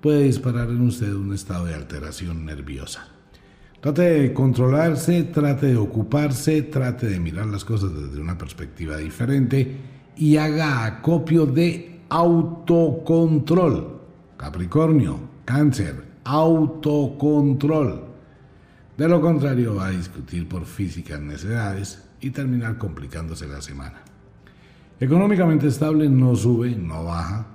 [0.00, 3.06] puede disparar en usted un estado de alteración nerviosa.
[3.82, 9.99] Trate de controlarse, trate de ocuparse, trate de mirar las cosas desde una perspectiva diferente
[10.20, 14.00] y haga acopio de autocontrol.
[14.36, 18.04] Capricornio, cáncer, autocontrol.
[18.96, 24.02] De lo contrario va a discutir por físicas necesidades y terminar complicándose la semana.
[25.00, 27.46] Económicamente estable no sube, no baja,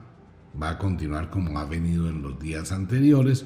[0.61, 3.45] va a continuar como ha venido en los días anteriores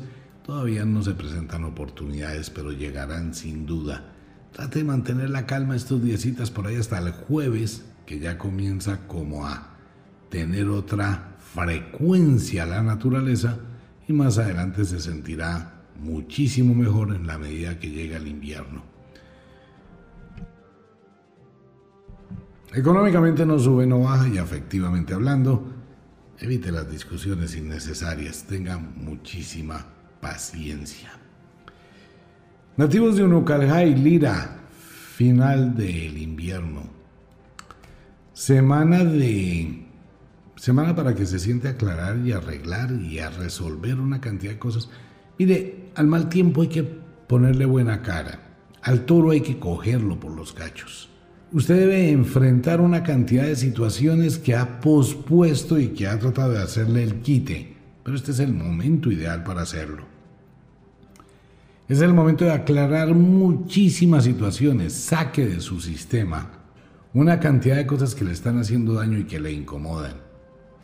[0.49, 4.03] Todavía no se presentan oportunidades, pero llegarán sin duda.
[4.51, 9.05] Trate de mantener la calma estos días por ahí hasta el jueves, que ya comienza
[9.05, 9.67] como a
[10.31, 13.59] tener otra frecuencia la naturaleza
[14.07, 18.81] y más adelante se sentirá muchísimo mejor en la medida que llega el invierno.
[22.73, 25.71] Económicamente no sube, no baja y afectivamente hablando,
[26.39, 29.85] evite las discusiones innecesarias, tenga muchísima
[30.19, 31.11] paciencia.
[32.75, 34.61] Nativos de Unucalhai, Lira,
[35.15, 36.98] final del invierno.
[38.39, 39.83] Semana de.
[40.55, 44.87] Semana para que se siente aclarar y arreglar y a resolver una cantidad de cosas.
[45.37, 48.39] Mire, al mal tiempo hay que ponerle buena cara.
[48.81, 51.09] Al toro hay que cogerlo por los cachos.
[51.51, 56.59] Usted debe enfrentar una cantidad de situaciones que ha pospuesto y que ha tratado de
[56.59, 57.75] hacerle el quite,
[58.05, 60.05] pero este es el momento ideal para hacerlo.
[61.89, 66.58] Es el momento de aclarar muchísimas situaciones, saque de su sistema
[67.13, 70.13] una cantidad de cosas que le están haciendo daño y que le incomodan.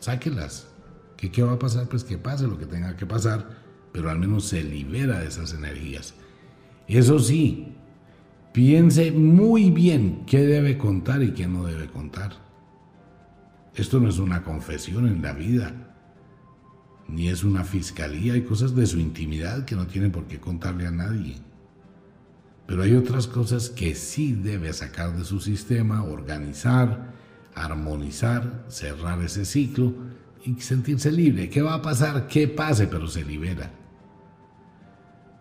[0.00, 0.68] Sáquelas.
[1.16, 1.88] ¿Qué, ¿Qué va a pasar?
[1.88, 3.48] Pues que pase lo que tenga que pasar,
[3.92, 6.14] pero al menos se libera de esas energías.
[6.88, 7.74] Eso sí,
[8.52, 12.32] piense muy bien qué debe contar y qué no debe contar.
[13.74, 15.74] Esto no es una confesión en la vida,
[17.08, 20.86] ni es una fiscalía, hay cosas de su intimidad que no tiene por qué contarle
[20.86, 21.36] a nadie.
[22.66, 27.12] Pero hay otras cosas que sí debe sacar de su sistema, organizar,
[27.54, 29.94] armonizar, cerrar ese ciclo
[30.44, 31.48] y sentirse libre.
[31.48, 32.26] ¿Qué va a pasar?
[32.26, 32.86] ¿Qué pase?
[32.86, 33.70] Pero se libera.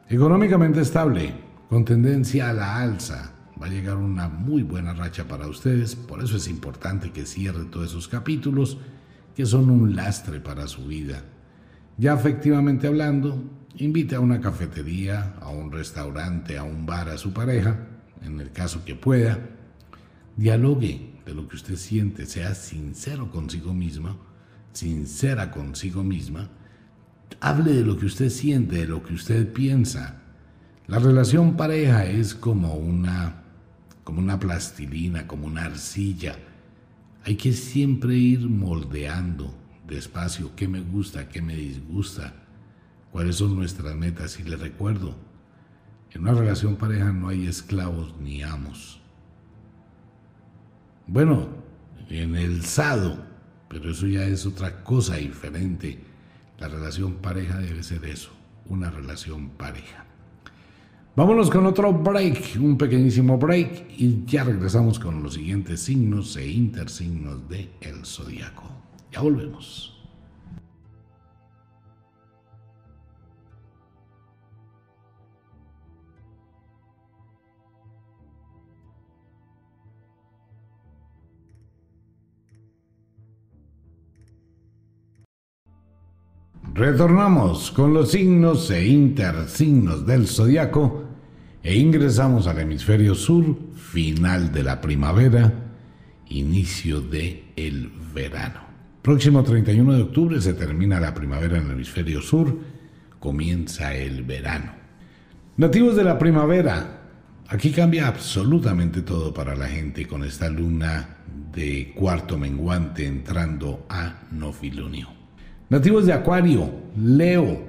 [0.07, 1.33] Económicamente estable,
[1.67, 3.31] con tendencia a la alza.
[3.59, 7.65] Va a llegar una muy buena racha para ustedes, por eso es importante que cierre
[7.65, 8.77] todos esos capítulos
[9.35, 11.23] que son un lastre para su vida.
[11.97, 13.41] Ya efectivamente hablando,
[13.77, 17.87] invite a una cafetería, a un restaurante, a un bar a su pareja,
[18.23, 19.39] en el caso que pueda.
[20.37, 24.17] Dialogue de lo que usted siente, sea sincero consigo mismo,
[24.73, 26.49] sincera consigo misma.
[27.39, 30.21] Hable de lo que usted siente, de lo que usted piensa.
[30.87, 33.41] La relación pareja es como una
[34.05, 36.37] como una plastilina, como una arcilla.
[37.25, 39.53] Hay que siempre ir moldeando
[39.85, 42.44] despacio qué me gusta, qué me disgusta,
[43.15, 44.37] cuáles son nuestras metas.
[44.41, 45.15] Y le recuerdo,
[46.11, 48.99] en una relación pareja no hay esclavos ni amos.
[51.07, 51.47] Bueno,
[52.09, 53.17] en el sado,
[53.69, 55.97] pero eso ya es otra cosa diferente.
[56.59, 58.31] La relación pareja debe ser eso,
[58.67, 60.03] una relación pareja.
[61.15, 66.49] Vámonos con otro break, un pequeñísimo break, y ya regresamos con los siguientes signos e
[66.49, 68.69] intersignos de el zodiaco.
[69.13, 69.94] Ya volvemos.
[86.75, 91.05] Retornamos con los signos e intersignos del zodiaco
[91.63, 93.45] e ingresamos al hemisferio sur,
[93.75, 95.53] final de la primavera,
[96.27, 98.59] inicio de el verano.
[99.01, 102.59] Próximo 31 de octubre se termina la primavera en el hemisferio sur,
[103.21, 104.73] comienza el verano.
[105.55, 107.03] Nativos de la primavera,
[107.47, 111.19] aquí cambia absolutamente todo para la gente con esta luna
[111.53, 115.14] de cuarto menguante entrando a nofilunio.
[115.67, 117.59] Nativos de Acuario, Leo,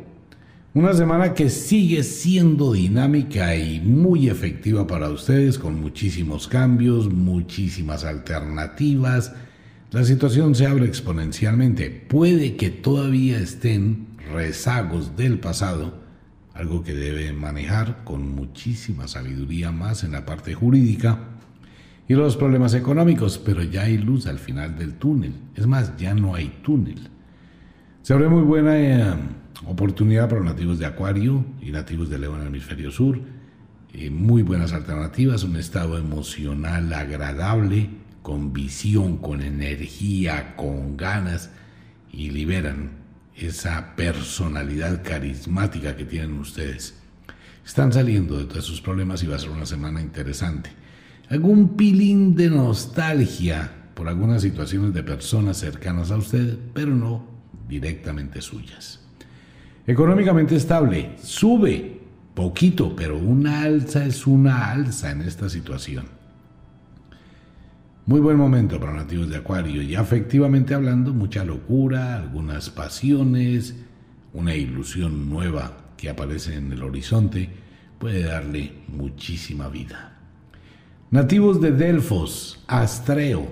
[0.74, 8.04] una semana que sigue siendo dinámica y muy efectiva para ustedes, con muchísimos cambios, muchísimas
[8.04, 9.32] alternativas.
[9.92, 11.88] La situación se abre exponencialmente.
[11.88, 15.94] Puede que todavía estén rezagos del pasado,
[16.52, 21.18] algo que debe manejar con muchísima sabiduría más en la parte jurídica
[22.06, 25.32] y los problemas económicos, pero ya hay luz al final del túnel.
[25.54, 27.15] Es más, ya no hay túnel.
[28.06, 29.14] Se abre muy buena eh,
[29.66, 33.18] oportunidad para los nativos de Acuario y nativos de León en el hemisferio sur.
[33.92, 37.90] Eh, muy buenas alternativas, un estado emocional agradable,
[38.22, 41.50] con visión, con energía, con ganas
[42.12, 42.92] y liberan
[43.34, 47.00] esa personalidad carismática que tienen ustedes.
[47.66, 50.70] Están saliendo de todos sus problemas y va a ser una semana interesante.
[51.28, 57.35] Algún pilín de nostalgia por algunas situaciones de personas cercanas a usted, pero no
[57.68, 59.00] directamente suyas.
[59.86, 62.00] Económicamente estable, sube
[62.34, 66.06] poquito, pero una alza es una alza en esta situación.
[68.04, 73.74] Muy buen momento para nativos de Acuario y afectivamente hablando, mucha locura, algunas pasiones,
[74.32, 77.48] una ilusión nueva que aparece en el horizonte
[77.98, 80.18] puede darle muchísima vida.
[81.10, 83.48] Nativos de Delfos, Astreo,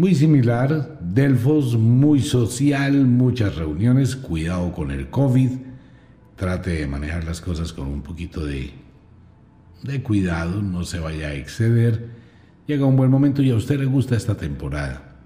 [0.00, 5.50] muy similar, Delfos muy social, muchas reuniones, cuidado con el COVID,
[6.36, 8.72] trate de manejar las cosas con un poquito de,
[10.02, 12.12] cuidado, no se vaya a exceder.
[12.66, 15.16] Llega un buen momento y a usted le gusta esta temporada.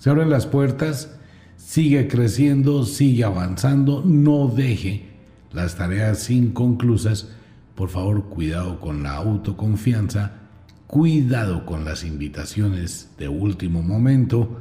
[0.00, 1.16] Se abren las puertas,
[1.56, 5.10] sigue creciendo, sigue avanzando, no deje
[5.52, 7.28] las tareas inconclusas.
[7.76, 10.45] Por favor, cuidado con la autoconfianza
[10.86, 14.60] Cuidado con las invitaciones de último momento.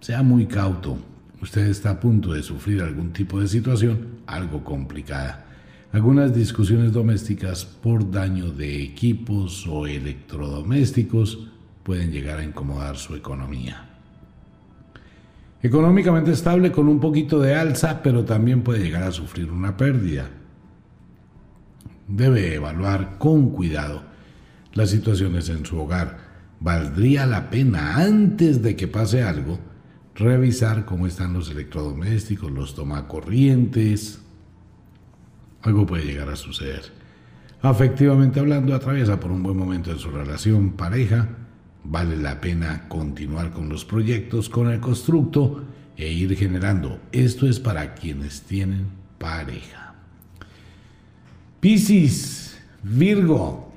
[0.00, 0.98] Sea muy cauto.
[1.40, 5.46] Usted está a punto de sufrir algún tipo de situación algo complicada.
[5.92, 11.48] algunas discusiones domésticas por daño de equipos o electrodomésticos
[11.82, 13.88] pueden llegar a incomodar su economía.
[15.62, 20.30] Económicamente estable con un poquito de alza, pero también puede llegar a sufrir una pérdida.
[22.06, 24.09] Debe evaluar con cuidado
[24.72, 26.30] las situaciones en su hogar.
[26.60, 29.58] Valdría la pena, antes de que pase algo,
[30.14, 34.20] revisar cómo están los electrodomésticos, los tomacorrientes.
[35.62, 36.82] Algo puede llegar a suceder.
[37.62, 41.28] Afectivamente hablando, atraviesa por un buen momento en su relación pareja.
[41.84, 45.64] Vale la pena continuar con los proyectos, con el constructo
[45.96, 47.00] e ir generando.
[47.12, 48.86] Esto es para quienes tienen
[49.18, 49.94] pareja.
[51.60, 53.69] Piscis, Virgo,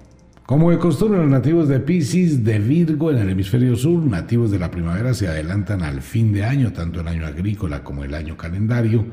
[0.46, 4.60] como de costumbre, los nativos de Pisces, de Virgo en el hemisferio sur, nativos de
[4.60, 8.36] la primavera, se adelantan al fin de año, tanto el año agrícola como el año
[8.36, 9.06] calendario.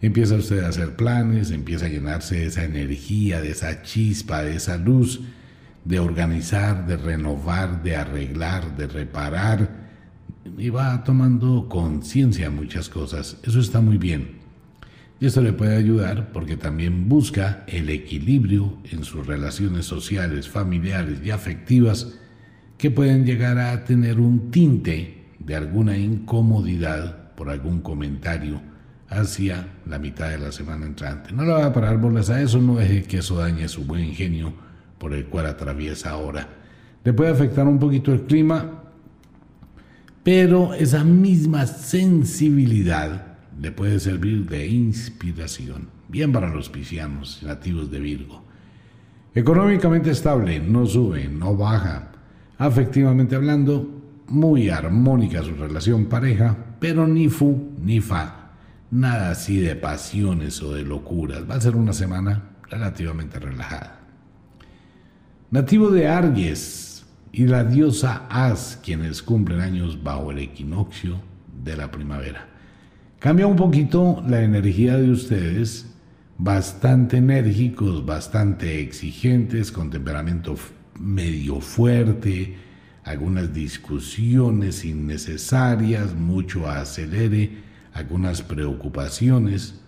[0.00, 4.56] Empieza usted a hacer planes, empieza a llenarse de esa energía, de esa chispa, de
[4.56, 5.20] esa luz,
[5.84, 9.86] de organizar, de renovar, de arreglar, de reparar,
[10.56, 13.36] y va tomando conciencia muchas cosas.
[13.42, 14.35] Eso está muy bien.
[15.18, 21.20] Y esto le puede ayudar porque también busca el equilibrio en sus relaciones sociales, familiares
[21.24, 22.18] y afectivas
[22.76, 28.60] que pueden llegar a tener un tinte de alguna incomodidad por algún comentario
[29.08, 31.32] hacia la mitad de la semana entrante.
[31.32, 34.12] No le va a parar bolas a eso, no deje que eso dañe su buen
[34.12, 34.52] genio
[34.98, 36.48] por el cual atraviesa ahora.
[37.04, 38.82] Le puede afectar un poquito el clima,
[40.22, 45.88] pero esa misma sensibilidad le puede servir de inspiración.
[46.08, 48.44] Bien para los piscianos, nativos de Virgo.
[49.34, 52.12] Económicamente estable, no sube, no baja.
[52.58, 58.52] Afectivamente hablando, muy armónica su relación pareja, pero ni fu ni fa.
[58.90, 61.48] Nada así de pasiones o de locuras.
[61.48, 64.00] Va a ser una semana relativamente relajada.
[65.50, 71.20] Nativo de Aries y la diosa As, quienes cumplen años bajo el equinoccio
[71.62, 72.55] de la primavera.
[73.26, 75.92] Cambia un poquito la energía de ustedes,
[76.38, 80.54] bastante enérgicos, bastante exigentes, con temperamento
[81.00, 82.56] medio fuerte,
[83.02, 87.50] algunas discusiones innecesarias, mucho acelere,
[87.94, 89.80] algunas preocupaciones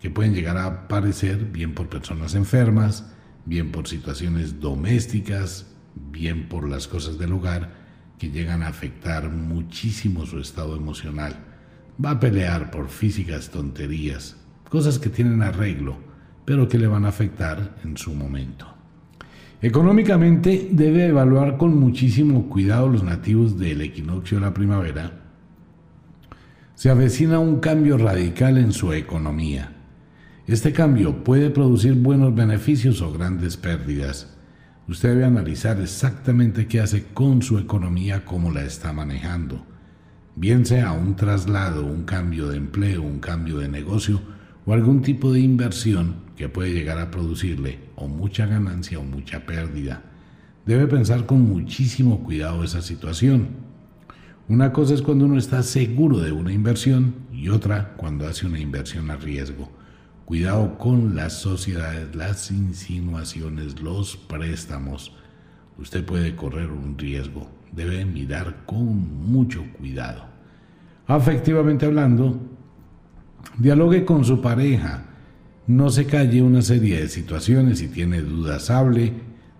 [0.00, 3.12] que pueden llegar a aparecer bien por personas enfermas,
[3.44, 7.70] bien por situaciones domésticas, bien por las cosas del hogar
[8.18, 11.49] que llegan a afectar muchísimo su estado emocional
[12.02, 14.36] va a pelear por físicas tonterías,
[14.68, 15.96] cosas que tienen arreglo,
[16.44, 18.66] pero que le van a afectar en su momento.
[19.60, 25.20] Económicamente debe evaluar con muchísimo cuidado los nativos del equinoccio de la primavera.
[26.74, 29.76] Se avecina un cambio radical en su economía.
[30.46, 34.34] Este cambio puede producir buenos beneficios o grandes pérdidas.
[34.88, 39.69] Usted debe analizar exactamente qué hace con su economía, cómo la está manejando
[40.40, 44.22] bien sea un traslado, un cambio de empleo, un cambio de negocio
[44.64, 49.44] o algún tipo de inversión que puede llegar a producirle o mucha ganancia o mucha
[49.44, 50.02] pérdida.
[50.64, 53.48] Debe pensar con muchísimo cuidado esa situación.
[54.48, 58.58] Una cosa es cuando uno está seguro de una inversión y otra cuando hace una
[58.58, 59.70] inversión a riesgo.
[60.24, 65.12] Cuidado con las sociedades, las insinuaciones, los préstamos.
[65.76, 70.29] Usted puede correr un riesgo debe mirar con mucho cuidado.
[71.10, 72.40] Afectivamente hablando,
[73.58, 75.06] dialogue con su pareja.
[75.66, 77.80] No se calle una serie de situaciones.
[77.80, 79.14] Si tiene dudas, hable.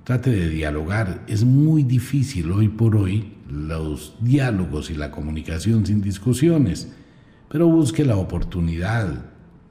[0.04, 1.24] Trate de dialogar.
[1.26, 6.92] Es muy difícil hoy por hoy los diálogos y la comunicación sin discusiones.
[7.48, 9.24] Pero busque la oportunidad,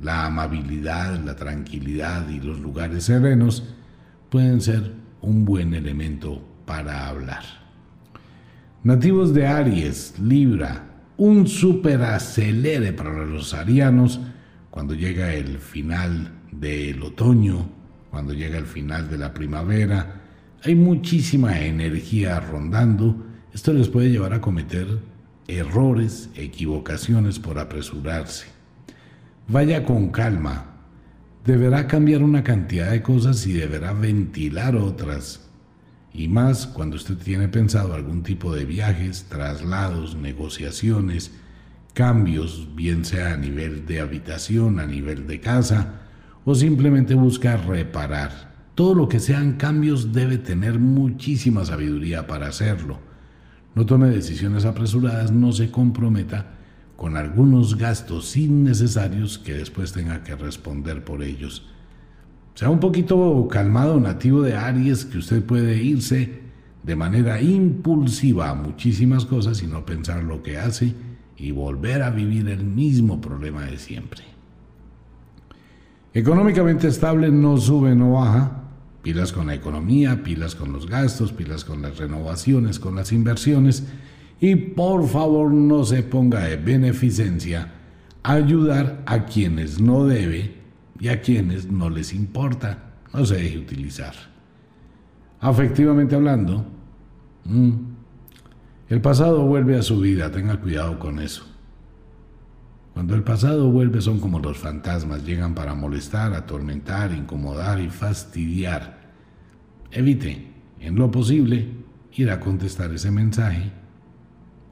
[0.04, 3.74] la amabilidad, la tranquilidad y los lugares serenos
[4.30, 7.44] pueden ser un buen elemento para hablar.
[8.84, 10.89] Nativos de Aries, Libra,
[11.20, 14.22] un superacelere para los arianos
[14.70, 17.70] cuando llega el final del otoño,
[18.10, 20.22] cuando llega el final de la primavera.
[20.64, 23.26] Hay muchísima energía rondando.
[23.54, 24.88] Esto les puede llevar a cometer
[25.48, 28.46] errores, equivocaciones por apresurarse.
[29.50, 30.78] Vaya con calma.
[31.44, 35.49] Deberá cambiar una cantidad de cosas y deberá ventilar otras
[36.14, 41.32] y más cuando usted tiene pensado algún tipo de viajes, traslados, negociaciones,
[41.94, 46.02] cambios, bien sea a nivel de habitación, a nivel de casa,
[46.46, 48.50] o simplemente busca reparar.
[48.76, 53.00] Todo lo que sean cambios debe tener muchísima sabiduría para hacerlo.
[53.76, 56.54] No tome decisiones apresuradas, no se comprometa
[56.96, 61.66] con algunos gastos innecesarios que después tenga que responder por ellos.
[62.60, 66.42] Sea un poquito calmado, nativo de Aries, que usted puede irse
[66.84, 70.94] de manera impulsiva a muchísimas cosas y no pensar lo que hace
[71.38, 74.24] y volver a vivir el mismo problema de siempre.
[76.14, 78.64] Económicamente estable no sube, no baja.
[79.04, 83.88] Pilas con la economía, pilas con los gastos, pilas con las renovaciones, con las inversiones.
[84.42, 87.72] Y por favor no se ponga de beneficencia
[88.22, 90.59] ayudar a quienes no debe
[91.00, 92.94] y a quienes no les importa.
[93.14, 94.14] No se deje utilizar.
[95.40, 96.66] Afectivamente hablando,
[97.46, 97.72] mm,
[98.90, 101.46] el pasado vuelve a su vida, tenga cuidado con eso.
[102.94, 109.00] Cuando el pasado vuelve son como los fantasmas, llegan para molestar, atormentar, incomodar y fastidiar.
[109.92, 111.70] Evite, en lo posible,
[112.14, 113.72] ir a contestar ese mensaje,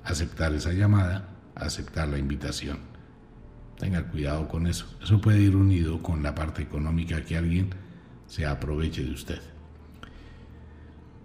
[0.04, 2.80] aceptar esa llamada, aceptar la invitación.
[3.80, 4.86] Tenga cuidado con eso.
[5.02, 7.70] Eso puede ir unido con la parte económica que alguien
[8.28, 9.40] se aproveche de usted.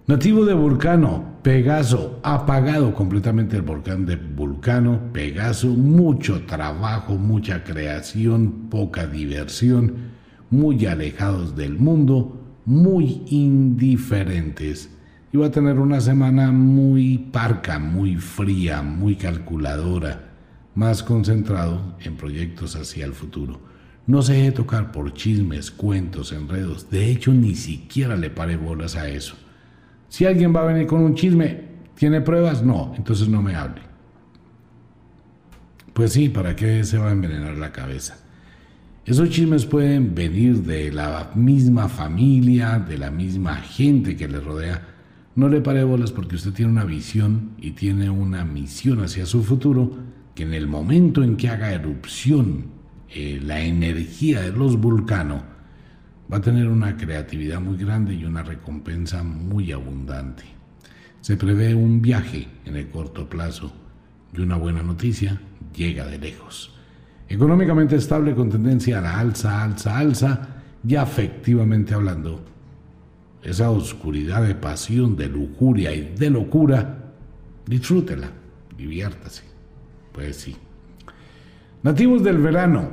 [0.07, 8.69] Nativo de Vulcano, Pegaso, apagado completamente el volcán de Vulcano, Pegaso, mucho trabajo, mucha creación,
[8.69, 9.95] poca diversión,
[10.51, 14.91] muy alejados del mundo, muy indiferentes.
[15.33, 20.32] Y va a tener una semana muy parca, muy fría, muy calculadora,
[20.75, 23.61] más concentrado en proyectos hacia el futuro.
[24.07, 26.91] No se deje tocar por chismes, cuentos, enredos.
[26.91, 29.37] De hecho, ni siquiera le pare bolas a eso.
[30.09, 31.63] Si alguien va a venir con un chisme,
[31.95, 32.63] ¿tiene pruebas?
[32.63, 33.83] No, entonces no me hable.
[35.93, 38.19] Pues sí, ¿para qué se va a envenenar la cabeza?
[39.05, 44.89] Esos chismes pueden venir de la misma familia, de la misma gente que le rodea.
[45.35, 49.43] No le pare bolas porque usted tiene una visión y tiene una misión hacia su
[49.43, 52.67] futuro que en el momento en que haga erupción
[53.09, 55.43] eh, la energía de los vulcanos,
[56.33, 60.45] va a tener una creatividad muy grande y una recompensa muy abundante.
[61.21, 63.73] Se prevé un viaje en el corto plazo
[64.35, 65.39] y una buena noticia
[65.75, 66.75] llega de lejos.
[67.29, 70.49] Económicamente estable con tendencia a la alza, alza, alza
[70.87, 72.43] y afectivamente hablando,
[73.43, 77.13] esa oscuridad de pasión, de lujuria y de locura,
[77.67, 78.31] disfrútela,
[78.77, 79.52] diviértase.
[80.13, 80.57] Pues sí.
[81.83, 82.91] Nativos del verano,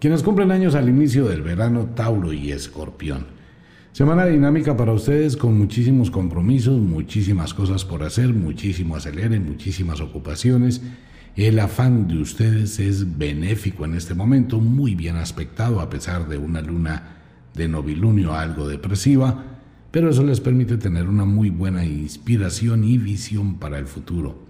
[0.00, 3.26] quienes cumplen años al inicio del verano, Tauro y Escorpión.
[3.92, 10.82] Semana dinámica para ustedes con muchísimos compromisos, muchísimas cosas por hacer, muchísimo acelere, muchísimas ocupaciones.
[11.34, 16.38] El afán de ustedes es benéfico en este momento, muy bien aspectado a pesar de
[16.38, 17.16] una luna
[17.54, 19.44] de novilunio algo depresiva,
[19.90, 24.47] pero eso les permite tener una muy buena inspiración y visión para el futuro.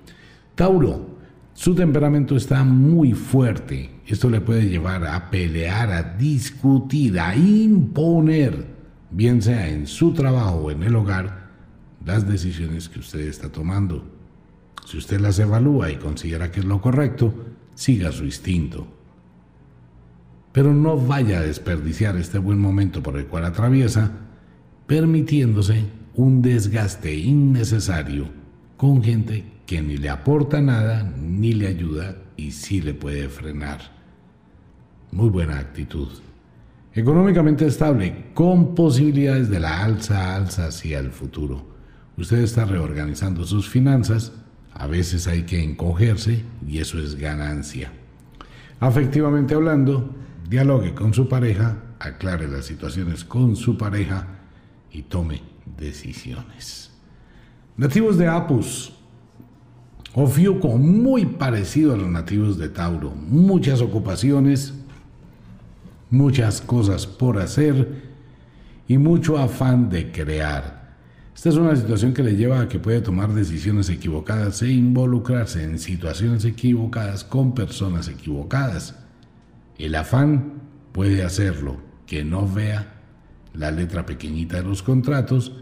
[0.59, 1.07] Tauro,
[1.55, 3.91] su temperamento está muy fuerte.
[4.05, 8.67] Esto le puede llevar a pelear, a discutir, a imponer,
[9.09, 11.51] bien sea en su trabajo o en el hogar,
[12.05, 14.05] las decisiones que usted está tomando.
[14.85, 17.33] Si usted las evalúa y considera que es lo correcto,
[17.77, 18.89] siga su instinto.
[20.51, 24.11] Pero no vaya a desperdiciar este buen momento por el cual atraviesa,
[24.89, 25.85] permitiéndose
[26.17, 28.27] un desgaste innecesario
[28.77, 33.81] con gente que ni le aporta nada, ni le ayuda y sí le puede frenar.
[35.13, 36.09] Muy buena actitud.
[36.95, 41.67] Económicamente estable, con posibilidades de la alza, alza hacia el futuro.
[42.17, 44.33] Usted está reorganizando sus finanzas,
[44.73, 47.93] a veces hay que encogerse y eso es ganancia.
[48.81, 50.15] Afectivamente hablando,
[50.49, 54.29] dialogue con su pareja, aclare las situaciones con su pareja
[54.91, 55.43] y tome
[55.77, 56.91] decisiones.
[57.77, 58.98] Nativos de Apus,
[60.21, 63.11] Ofiuco, muy parecido a los nativos de Tauro.
[63.11, 64.75] Muchas ocupaciones,
[66.11, 68.03] muchas cosas por hacer
[68.89, 70.97] y mucho afán de crear.
[71.37, 75.63] Esta es una situación que le lleva a que puede tomar decisiones equivocadas e involucrarse
[75.63, 78.97] en situaciones equivocadas con personas equivocadas.
[79.79, 80.55] El afán
[80.91, 81.77] puede hacerlo,
[82.09, 82.93] que no vea
[83.55, 85.53] la letra pequeñita de los contratos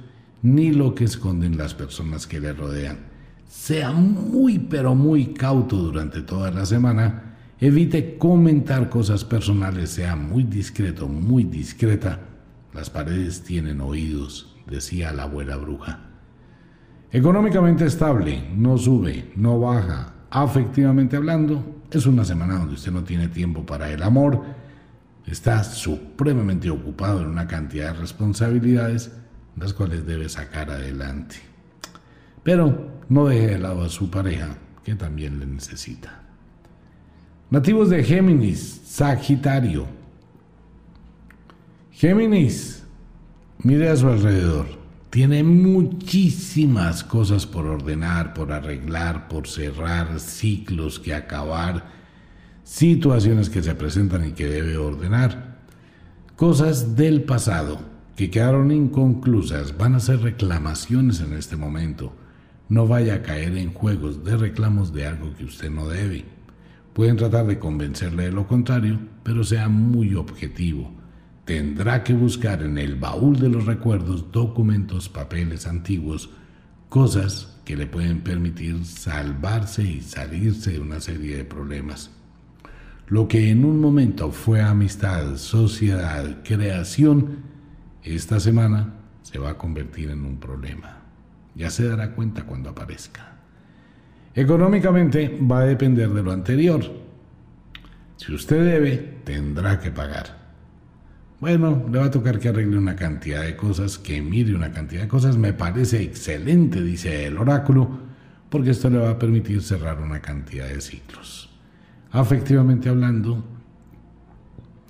[0.41, 3.16] ni lo que esconden las personas que le rodean
[3.49, 10.45] sea muy pero muy cauto durante toda la semana, evite comentar cosas personales, sea muy
[10.45, 12.21] discreto, muy discreta.
[12.75, 16.01] Las paredes tienen oídos, decía la abuela bruja.
[17.13, 20.15] Económicamente estable, no sube, no baja.
[20.29, 24.43] Afectivamente hablando, es una semana donde usted no tiene tiempo para el amor,
[25.25, 29.13] está supremamente ocupado en una cantidad de responsabilidades,
[29.57, 31.37] las cuales debe sacar adelante.
[32.43, 36.23] Pero no deje de lado a su pareja, que también le necesita.
[37.51, 39.87] Nativos de Géminis, Sagitario.
[41.93, 42.85] Géminis,
[43.59, 44.67] mire a su alrededor.
[45.11, 51.87] Tiene muchísimas cosas por ordenar, por arreglar, por cerrar, ciclos que acabar,
[52.65, 55.59] situaciones que se presentan y que debe ordenar.
[56.35, 57.79] Cosas del pasado
[58.17, 62.13] que quedaron inconclusas van a ser reclamaciones en este momento.
[62.69, 66.25] No vaya a caer en juegos de reclamos de algo que usted no debe.
[66.93, 70.97] Pueden tratar de convencerle de lo contrario, pero sea muy objetivo
[71.47, 76.29] tendrá que buscar en el baúl de los recuerdos documentos, papeles antiguos,
[76.89, 82.11] cosas que le pueden permitir salvarse y salirse de una serie de problemas.
[83.07, 87.37] Lo que en un momento fue amistad, sociedad, creación,
[88.03, 90.96] esta semana se va a convertir en un problema.
[91.57, 93.37] Ya se dará cuenta cuando aparezca.
[94.35, 96.83] Económicamente va a depender de lo anterior.
[98.17, 100.47] Si usted debe, tendrá que pagar.
[101.41, 105.03] Bueno, le va a tocar que arregle una cantidad de cosas, que mire una cantidad
[105.03, 105.37] de cosas.
[105.37, 107.89] Me parece excelente, dice el oráculo,
[108.49, 111.51] porque esto le va a permitir cerrar una cantidad de ciclos.
[112.11, 113.45] Afectivamente hablando,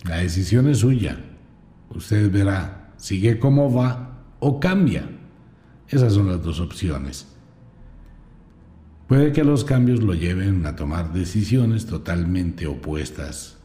[0.05, 1.19] la decisión es suya.
[1.91, 5.09] Usted verá, sigue como va o cambia.
[5.89, 7.29] Esas son las dos opciones.
[9.07, 13.59] Puede que los cambios lo lleven a tomar decisiones totalmente opuestas,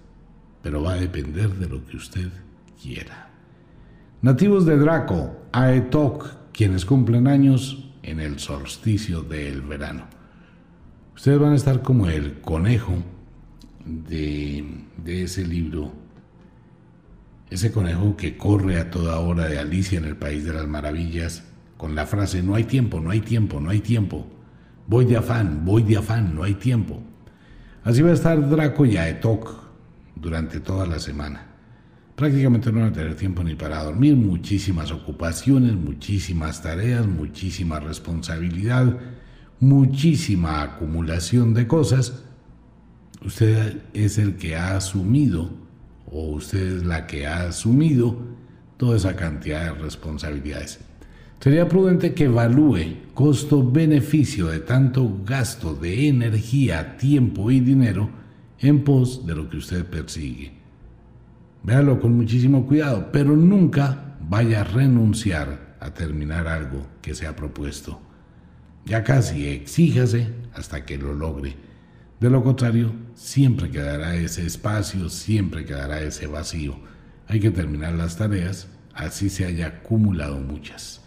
[0.61, 2.29] pero va a depender de lo que usted
[4.21, 10.05] Nativos de Draco, Aetok, quienes cumplen años en el solsticio del verano.
[11.15, 12.93] Ustedes van a estar como el conejo
[13.85, 14.65] de,
[15.03, 15.91] de ese libro,
[17.49, 21.43] ese conejo que corre a toda hora de Alicia en el País de las Maravillas
[21.81, 24.27] con la frase no hay tiempo, no hay tiempo, no hay tiempo.
[24.85, 27.01] Voy de afán, voy de afán, no hay tiempo.
[27.83, 29.51] Así va a estar Draco y Aetok
[30.15, 31.51] durante toda la semana
[32.21, 38.95] prácticamente no van a tener tiempo ni para dormir, muchísimas ocupaciones, muchísimas tareas, muchísima responsabilidad,
[39.59, 42.21] muchísima acumulación de cosas.
[43.25, 45.49] Usted es el que ha asumido,
[46.05, 48.19] o usted es la que ha asumido
[48.77, 50.79] toda esa cantidad de responsabilidades.
[51.41, 58.11] Sería prudente que evalúe costo-beneficio de tanto gasto de energía, tiempo y dinero
[58.59, 60.51] en pos de lo que usted persigue.
[61.63, 67.35] Véalo con muchísimo cuidado, pero nunca vaya a renunciar a terminar algo que se ha
[67.35, 67.99] propuesto.
[68.85, 71.55] Ya casi exíjase hasta que lo logre.
[72.19, 76.75] De lo contrario, siempre quedará ese espacio, siempre quedará ese vacío.
[77.27, 81.00] Hay que terminar las tareas, así se haya acumulado muchas.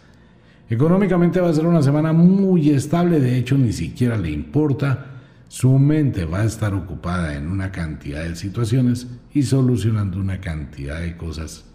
[0.69, 5.11] Económicamente va a ser una semana muy estable, de hecho ni siquiera le importa
[5.47, 10.99] su mente va a estar ocupada en una cantidad de situaciones y solucionando una cantidad
[10.99, 11.65] de cosas.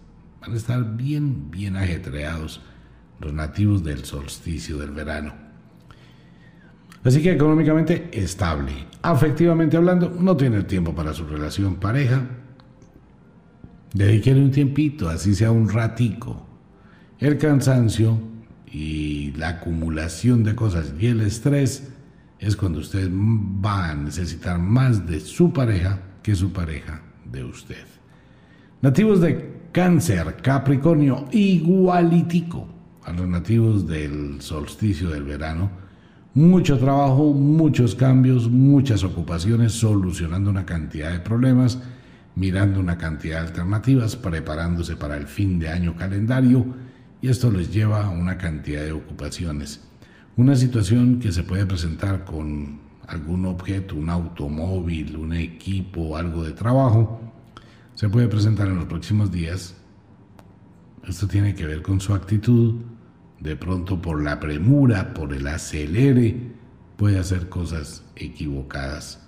[0.41, 2.61] Van a estar bien, bien ajetreados
[3.19, 5.33] los nativos del solsticio del verano.
[7.03, 8.71] Así que económicamente estable.
[9.01, 12.21] Afectivamente hablando, no tiene tiempo para su relación pareja.
[13.93, 16.45] Dedíquele un tiempito, así sea un ratico.
[17.19, 18.30] El cansancio
[18.71, 21.89] y la acumulación de cosas y el estrés
[22.39, 27.85] es cuando usted va a necesitar más de su pareja que su pareja de usted.
[28.81, 32.67] Nativos de cáncer, Capricornio, igualitico
[33.03, 35.69] a los nativos del solsticio del verano.
[36.33, 41.79] Mucho trabajo, muchos cambios, muchas ocupaciones, solucionando una cantidad de problemas,
[42.35, 46.65] mirando una cantidad de alternativas, preparándose para el fin de año calendario
[47.21, 49.81] y esto les lleva a una cantidad de ocupaciones.
[50.37, 56.53] Una situación que se puede presentar con algún objeto, un automóvil, un equipo, algo de
[56.53, 57.21] trabajo,
[57.93, 59.75] se puede presentar en los próximos días.
[61.07, 62.75] Esto tiene que ver con su actitud,
[63.39, 66.53] de pronto por la premura, por el acelere,
[66.95, 69.27] puede hacer cosas equivocadas.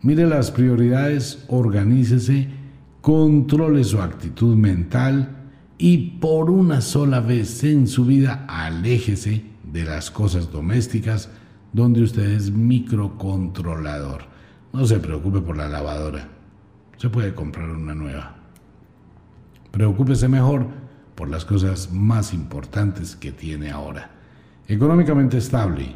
[0.00, 2.48] Mire las prioridades, organícese,
[3.00, 5.37] controle su actitud mental
[5.78, 11.30] y por una sola vez en su vida aléjese de las cosas domésticas
[11.72, 14.24] donde usted es microcontrolador.
[14.72, 16.28] No se preocupe por la lavadora.
[16.96, 18.34] Se puede comprar una nueva.
[19.70, 20.66] Preocúpese mejor
[21.14, 24.10] por las cosas más importantes que tiene ahora.
[24.66, 25.94] Económicamente estable,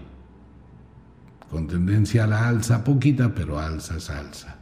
[1.51, 4.57] con tendencia a la alza, poquita, pero alza es alza.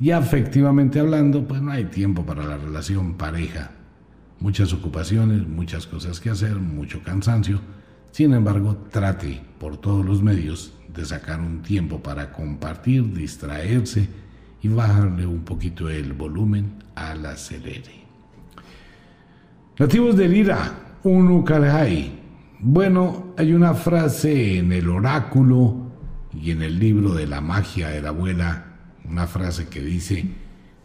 [0.00, 3.72] Y afectivamente hablando, pues no hay tiempo para la relación pareja.
[4.40, 7.60] Muchas ocupaciones, muchas cosas que hacer, mucho cansancio
[8.10, 14.08] sin embargo, trate por todos los medios de sacar un tiempo para compartir, distraerse
[14.62, 18.06] y bajarle un poquito el volumen al acelere.
[19.78, 22.18] Nativos de Lira, Unukalhai.
[22.58, 25.92] Bueno, hay una frase en el oráculo
[26.34, 28.64] y en el libro de la magia de la abuela,
[29.04, 30.24] una frase que dice,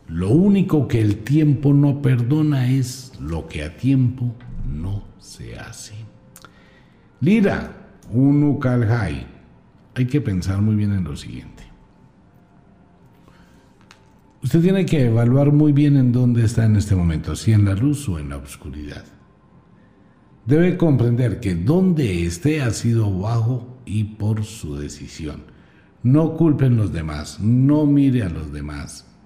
[0.08, 4.36] lo único que el tiempo no perdona es lo que a tiempo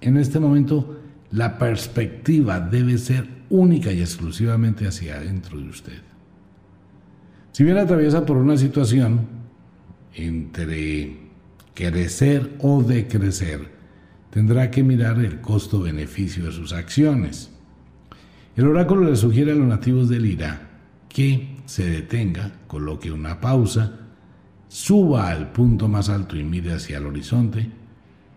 [0.00, 1.00] en este momento,
[1.30, 6.02] la perspectiva debe ser única y exclusivamente hacia adentro de usted.
[7.52, 9.26] Si bien atraviesa por una situación
[10.14, 11.16] entre
[11.74, 13.68] crecer o decrecer,
[14.30, 17.50] tendrá que mirar el costo-beneficio de sus acciones.
[18.56, 20.68] El oráculo le sugiere a los nativos del Ira
[21.08, 23.92] que se detenga, coloque una pausa,
[24.68, 27.70] suba al punto más alto y mire hacia el horizonte.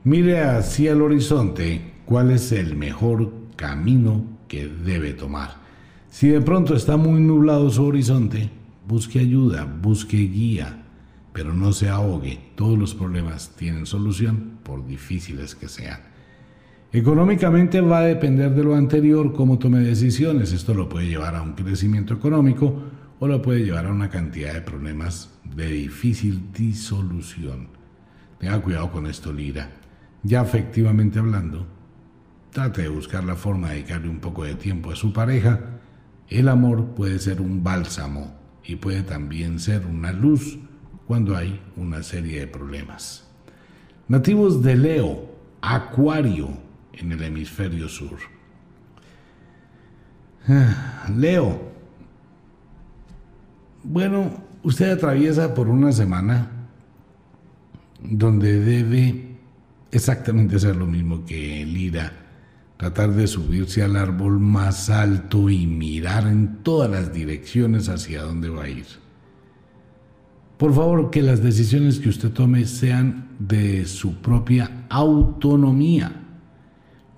[0.04, 5.58] Mire hacia el horizonte cuál es el mejor camino que debe tomar.
[6.10, 8.50] Si de pronto está muy nublado su horizonte,
[8.88, 10.86] busque ayuda, busque guía,
[11.34, 12.40] pero no se ahogue.
[12.56, 16.00] Todos los problemas tienen solución, por difíciles que sean.
[16.92, 20.52] Económicamente va a depender de lo anterior cómo tome decisiones.
[20.52, 22.76] Esto lo puede llevar a un crecimiento económico
[23.20, 27.68] o lo puede llevar a una cantidad de problemas de difícil disolución.
[28.40, 29.81] Tenga cuidado con esto, Lira.
[30.24, 31.66] Ya efectivamente hablando,
[32.52, 35.60] trate de buscar la forma de dedicarle un poco de tiempo a su pareja.
[36.30, 40.60] El amor puede ser un bálsamo y puede también ser una luz
[41.08, 43.28] cuando hay una serie de problemas.
[44.08, 45.32] Nativos de Leo,
[45.62, 46.50] Acuario,
[46.94, 48.18] en el hemisferio sur.
[51.16, 51.72] Leo,
[53.84, 54.32] bueno,
[54.64, 56.52] usted atraviesa por una semana
[58.02, 59.31] donde debe
[59.92, 62.14] exactamente hacer lo mismo que Lira,
[62.78, 68.50] tratar de subirse al árbol más alto y mirar en todas las direcciones hacia dónde
[68.50, 68.86] va a ir.
[70.58, 76.22] Por favor, que las decisiones que usted tome sean de su propia autonomía.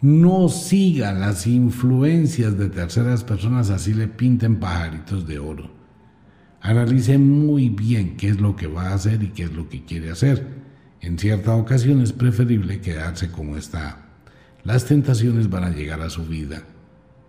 [0.02, 5.72] No siga las influencias de terceras personas así le pinten pajaritos de oro.
[6.62, 9.84] Analice muy bien qué es lo que va a hacer y qué es lo que
[9.84, 10.63] quiere hacer.
[11.04, 14.06] En cierta ocasión es preferible quedarse como está.
[14.64, 16.64] Las tentaciones van a llegar a su vida.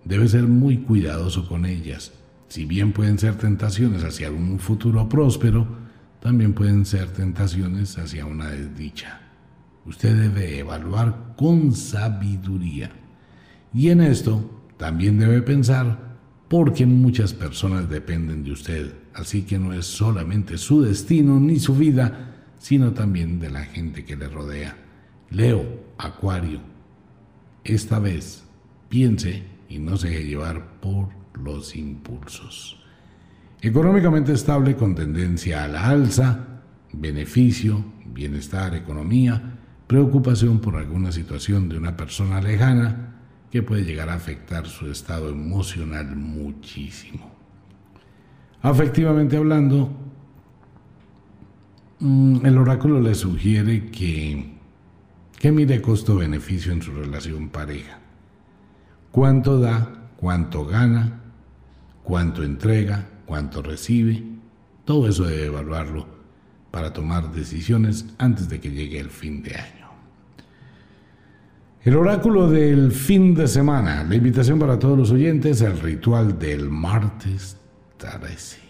[0.05, 2.13] Debe ser muy cuidadoso con ellas.
[2.47, 5.67] Si bien pueden ser tentaciones hacia un futuro próspero,
[6.21, 9.23] también pueden ser tentaciones hacia una desdicha.
[9.87, 12.93] Usted debe evaluar con sabiduría.
[13.75, 16.15] Y en esto también debe pensar
[16.49, 21.75] porque muchas personas dependen de usted, así que no es solamente su destino ni su
[21.75, 22.34] vida,
[22.65, 24.75] sino también de la gente que le rodea.
[25.29, 26.61] Leo, Acuario,
[27.63, 28.43] esta vez
[28.89, 32.83] piense y no se deje llevar por los impulsos.
[33.61, 41.77] Económicamente estable con tendencia a la alza, beneficio, bienestar, economía, preocupación por alguna situación de
[41.77, 43.15] una persona lejana
[43.51, 47.31] que puede llegar a afectar su estado emocional muchísimo.
[48.63, 50.14] Afectivamente hablando,
[52.01, 54.55] el oráculo le sugiere que,
[55.39, 57.99] que mire costo-beneficio en su relación pareja.
[59.11, 60.11] ¿Cuánto da?
[60.17, 61.21] ¿Cuánto gana?
[62.03, 63.09] ¿Cuánto entrega?
[63.27, 64.23] cuánto recibe,
[64.85, 66.07] todo eso debe evaluarlo
[66.71, 69.85] para tomar decisiones antes de que llegue el fin de año.
[71.83, 76.71] El oráculo del fin de semana, la invitación para todos los oyentes, el ritual del
[76.71, 77.59] martes
[77.99, 78.64] 13.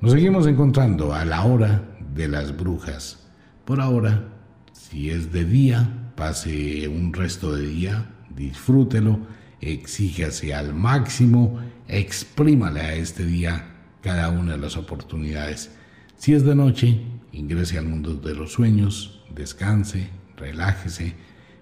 [0.00, 1.82] Nos seguimos encontrando a la hora
[2.14, 3.26] de las brujas.
[3.64, 4.28] Por ahora,
[4.72, 9.18] si es de día, pase un resto de día, disfrútelo,
[9.60, 11.58] exíjase al máximo
[11.88, 13.66] exprímale a este día
[14.02, 15.72] cada una de las oportunidades.
[16.16, 17.00] Si es de noche,
[17.32, 21.14] ingrese al mundo de los sueños, descanse, relájese.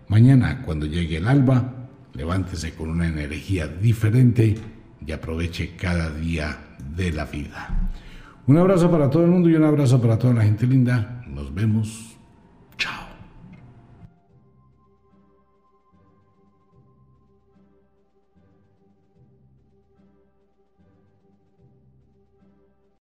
[0.08, 4.56] Mañana, cuando llegue el alba, levántese con una energía diferente
[5.04, 7.85] y aproveche cada día de la vida.
[8.48, 11.24] Un abrazo para todo el mundo y un abrazo para toda la gente linda.
[11.26, 12.15] Nos vemos